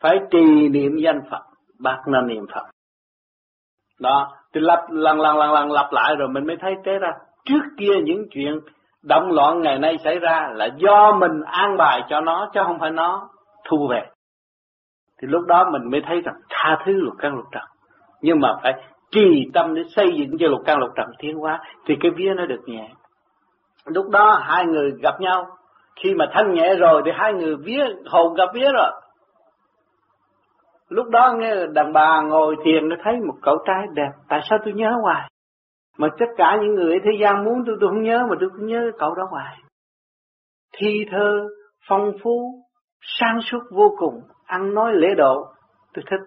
[0.00, 1.42] Phải trì niệm danh Phật,
[1.78, 2.66] bác nên niệm Phật.
[4.00, 7.10] Đó, thì lặp lần lần lần lần lặp lại rồi mình mới thấy thế ra.
[7.44, 8.60] Trước kia những chuyện
[9.02, 12.78] động loạn ngày nay xảy ra là do mình an bài cho nó chứ không
[12.78, 13.28] phải nó
[13.68, 14.02] thu về.
[15.22, 17.64] Thì lúc đó mình mới thấy rằng tha thứ luật căn luật trần
[18.22, 18.72] nhưng mà phải
[19.10, 22.34] trì tâm để xây dựng cho lục căn lục trần tiến hóa, thì cái vía
[22.36, 22.88] nó được nhẹ.
[23.86, 25.46] Lúc đó hai người gặp nhau,
[25.96, 28.90] khi mà thanh nhẹ rồi thì hai người vía, hồn gặp vía rồi.
[30.88, 34.58] Lúc đó nghe đàn bà ngồi thiền, nó thấy một cậu trai đẹp, tại sao
[34.64, 35.30] tôi nhớ hoài?
[35.98, 38.50] Mà tất cả những người ở thế gian muốn tôi tôi không nhớ, mà tôi
[38.56, 39.56] cũng nhớ cậu đó hoài.
[40.76, 41.48] Thi thơ,
[41.88, 42.64] phong phú
[43.00, 44.14] sang suốt vô cùng,
[44.46, 45.46] ăn nói lễ độ,
[45.94, 46.20] tôi thích.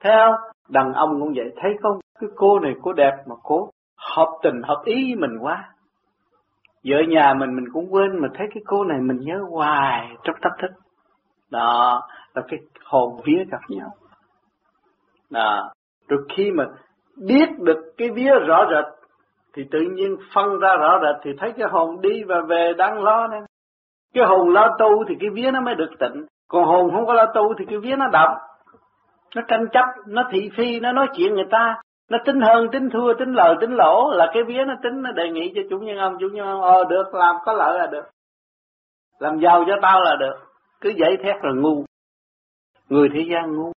[0.00, 0.34] Thấy không?
[0.70, 1.52] Đàn ông cũng vậy.
[1.56, 5.38] Thấy không cái cô này, cô đẹp mà cô hợp tình, hợp ý với mình
[5.40, 5.68] quá.
[6.84, 10.36] Vợ nhà mình mình cũng quên mà thấy cái cô này mình nhớ hoài, trong
[10.42, 10.70] tâm thức.
[11.50, 12.02] Đó,
[12.34, 13.88] là cái hồn vía gặp nhau.
[15.30, 15.70] Đó.
[16.08, 16.64] Rồi khi mà
[17.16, 18.84] biết được cái vía rõ rệt,
[19.54, 23.02] thì tự nhiên phân ra rõ rệt, thì thấy cái hồn đi và về đang
[23.02, 23.42] lo nên
[24.14, 27.12] cái hồn lo tu thì cái vía nó mới được tịnh còn hồn không có
[27.12, 28.30] lo tu thì cái vía nó đậm
[29.36, 31.80] nó tranh chấp, nó thị phi, nó nói chuyện người ta.
[32.10, 35.12] Nó tính hơn, tính thua, tính lời, tính lỗ là cái vía nó tính, nó
[35.12, 36.16] đề nghị cho chủ nhân ông.
[36.20, 38.04] Chủ nhân ông ờ được, làm có lợi là được.
[39.18, 40.34] Làm giàu cho tao là được.
[40.80, 41.84] Cứ dậy thét là ngu.
[42.88, 43.72] Người thế gian ngu.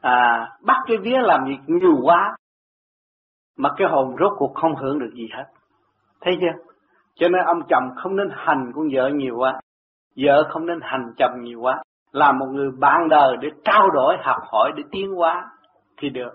[0.00, 2.36] À bắt cái vía làm gì nhiều quá,
[3.56, 5.44] mà cái hồn rốt cuộc không hưởng được gì hết.
[6.20, 6.62] Thấy chưa?
[7.14, 9.60] Cho nên ông chồng không nên hành con vợ nhiều quá.
[10.16, 11.82] Vợ không nên hành chồng nhiều quá
[12.12, 15.50] là một người bạn đời để trao đổi học hỏi để tiến hóa
[15.96, 16.34] thì được.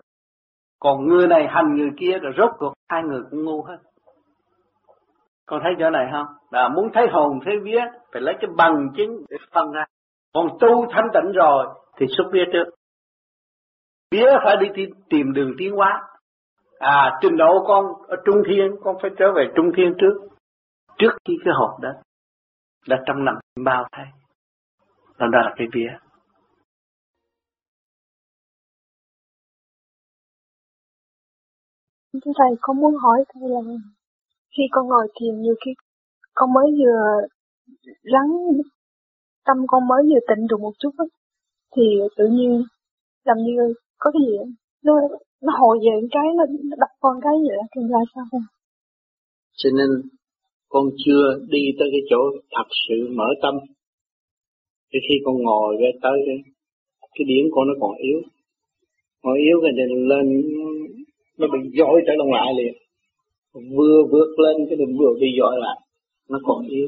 [0.80, 3.78] Còn người này hành người kia rồi rốt cuộc hai người cũng ngu hết.
[5.46, 6.26] Con thấy chỗ này không?
[6.52, 9.86] Là muốn thấy hồn thấy vía phải lấy cái bằng chứng để phân ra.
[10.34, 11.66] Còn tu thanh tịnh rồi
[11.98, 12.66] thì xuất vía trước.
[14.12, 16.02] Vía phải đi tìm, tìm đường tiến hóa.
[16.80, 20.28] À trình độ con ở trung thiên con phải trở về trung thiên trước.
[20.98, 21.90] Trước khi cái hồn đó
[22.86, 24.06] là trong nằm bao thay
[25.32, 25.92] đó là cái vía
[32.26, 33.62] Thưa Thầy, con muốn hỏi Thầy là
[34.58, 35.72] khi con ngồi thiền nhiều khi
[36.34, 37.28] con mới vừa
[38.14, 38.28] rắn
[39.46, 41.08] tâm con mới vừa tịnh được một chút ấy,
[41.76, 41.84] thì
[42.18, 42.64] tự nhiên
[43.26, 44.54] làm như có cái gì
[44.84, 44.94] nó
[45.42, 48.46] nó hồi về cái nó, nó đập con cái vậy thì là sao không?
[49.56, 49.90] Cho nên
[50.70, 52.18] con chưa đi tới cái chỗ
[52.56, 53.56] thật sự mở tâm.
[54.94, 56.38] Thì khi con ngồi ra tới đây,
[57.16, 58.22] cái điểm con nó còn yếu.
[59.22, 60.26] Còn yếu cái này lên
[61.38, 62.74] nó bị dội trở lòng lại liền.
[63.54, 65.78] Vừa vượt lên cái đừng vừa bị dội lại
[66.30, 66.88] nó còn yếu.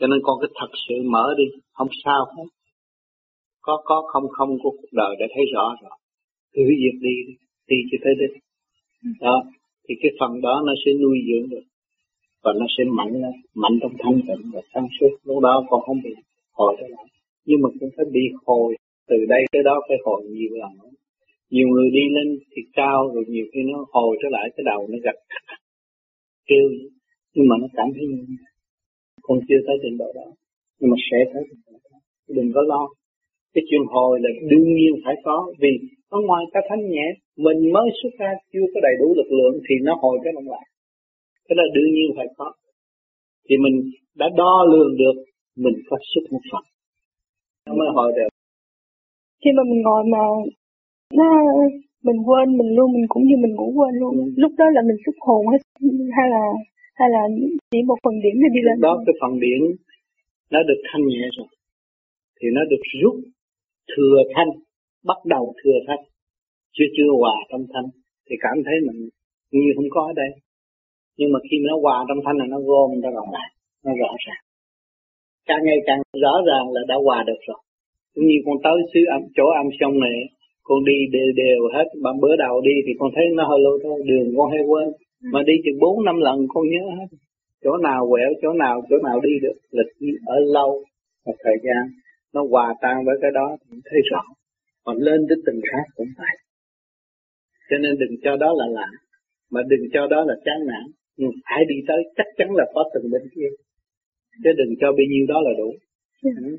[0.00, 2.48] Cho nên con cứ thật sự mở đi không sao hết.
[3.60, 5.90] Có có không không của cuộc đời đã thấy rõ rồi.
[6.52, 7.34] Cứ việc đi
[7.68, 8.42] đi cho tới đích.
[9.20, 9.42] Đó
[9.88, 11.66] thì cái phần đó nó sẽ nuôi dưỡng được.
[12.42, 15.10] Và nó sẽ mạnh lên mạnh trong thanh tịnh và sáng suốt.
[15.24, 16.10] Lúc đó con không bị
[16.56, 17.06] hồi trở lại
[17.46, 18.76] nhưng mà cũng phải bị hồi
[19.08, 20.72] từ đây tới đó phải hồi nhiều lần.
[21.50, 24.80] Nhiều người đi lên thì cao, rồi nhiều khi nó hồi trở lại cái đầu
[24.90, 25.18] nó gật
[26.48, 26.66] kêu.
[27.34, 28.24] Nhưng mà nó cảm thấy như
[29.22, 30.28] con chưa tới trình độ đó.
[30.80, 31.98] Nhưng mà sẽ tới trình độ đó.
[32.36, 32.88] Đừng có lo.
[33.54, 35.52] Cái chuyện hồi là đương nhiên phải có.
[35.60, 35.72] Vì
[36.10, 39.62] nó ngoài ta thanh nhẹ, mình mới xuất ra chưa có đầy đủ lực lượng
[39.68, 40.66] thì nó hồi cái lòng lại.
[41.48, 42.52] Cái đó đương nhiên phải có.
[43.48, 45.16] Thì mình đã đo lường được
[45.56, 46.40] mình có xuất một
[47.66, 48.28] nó mới hồi được
[49.46, 50.22] khi mà mình ngồi mà
[51.18, 51.28] nó
[52.06, 54.12] mình quên mình luôn mình cũng như mình ngủ quên luôn.
[54.16, 54.24] Ừ.
[54.36, 55.62] lúc đó là mình xuất hồn hết
[56.16, 56.44] hay là
[56.94, 57.22] hay là
[57.70, 59.62] chỉ một phần điểm để đi lên đó cái phần điểm
[60.50, 61.48] nó được thanh nhẹ rồi.
[62.38, 63.16] Thì nó được rút
[63.92, 64.50] thừa thanh
[65.04, 66.02] bắt đầu thừa thanh.
[66.76, 67.88] Chưa chưa hòa trong thanh.
[68.26, 69.08] Thì cảm thấy mình
[69.50, 70.30] như không có ở đây.
[71.18, 73.48] Nhưng mà khi nó hòa trong thanh là nó gom ra lòng lại
[73.84, 74.45] nó rõ ràng
[75.46, 77.60] càng ngày càng rõ ràng là đã hòa được rồi.
[78.14, 80.16] Như con tới xứ âm chỗ âm sông này
[80.62, 81.88] con đi đều đều hết.
[82.02, 84.88] Mà bữa đầu đi thì con thấy nó hơi lâu thôi đường con hay quên.
[85.22, 85.28] Ừ.
[85.32, 87.08] mà đi chừng bốn năm lần con nhớ hết.
[87.64, 89.92] Chỗ nào quẹo chỗ nào chỗ nào đi được lịch
[90.26, 90.70] ở lâu
[91.26, 91.82] một thời gian
[92.34, 94.22] nó hòa tan với cái đó thì thấy rõ.
[94.84, 96.36] Còn lên đến từng khác cũng vậy.
[97.70, 98.88] Cho nên đừng cho đó là lạ
[99.50, 100.84] mà đừng cho đó là chán nản.
[101.16, 103.48] Nhưng phải đi tới chắc chắn là có từng bên kia
[104.44, 105.70] chứ đừng cho bao nhiêu đó là đủ
[106.22, 106.58] ừ.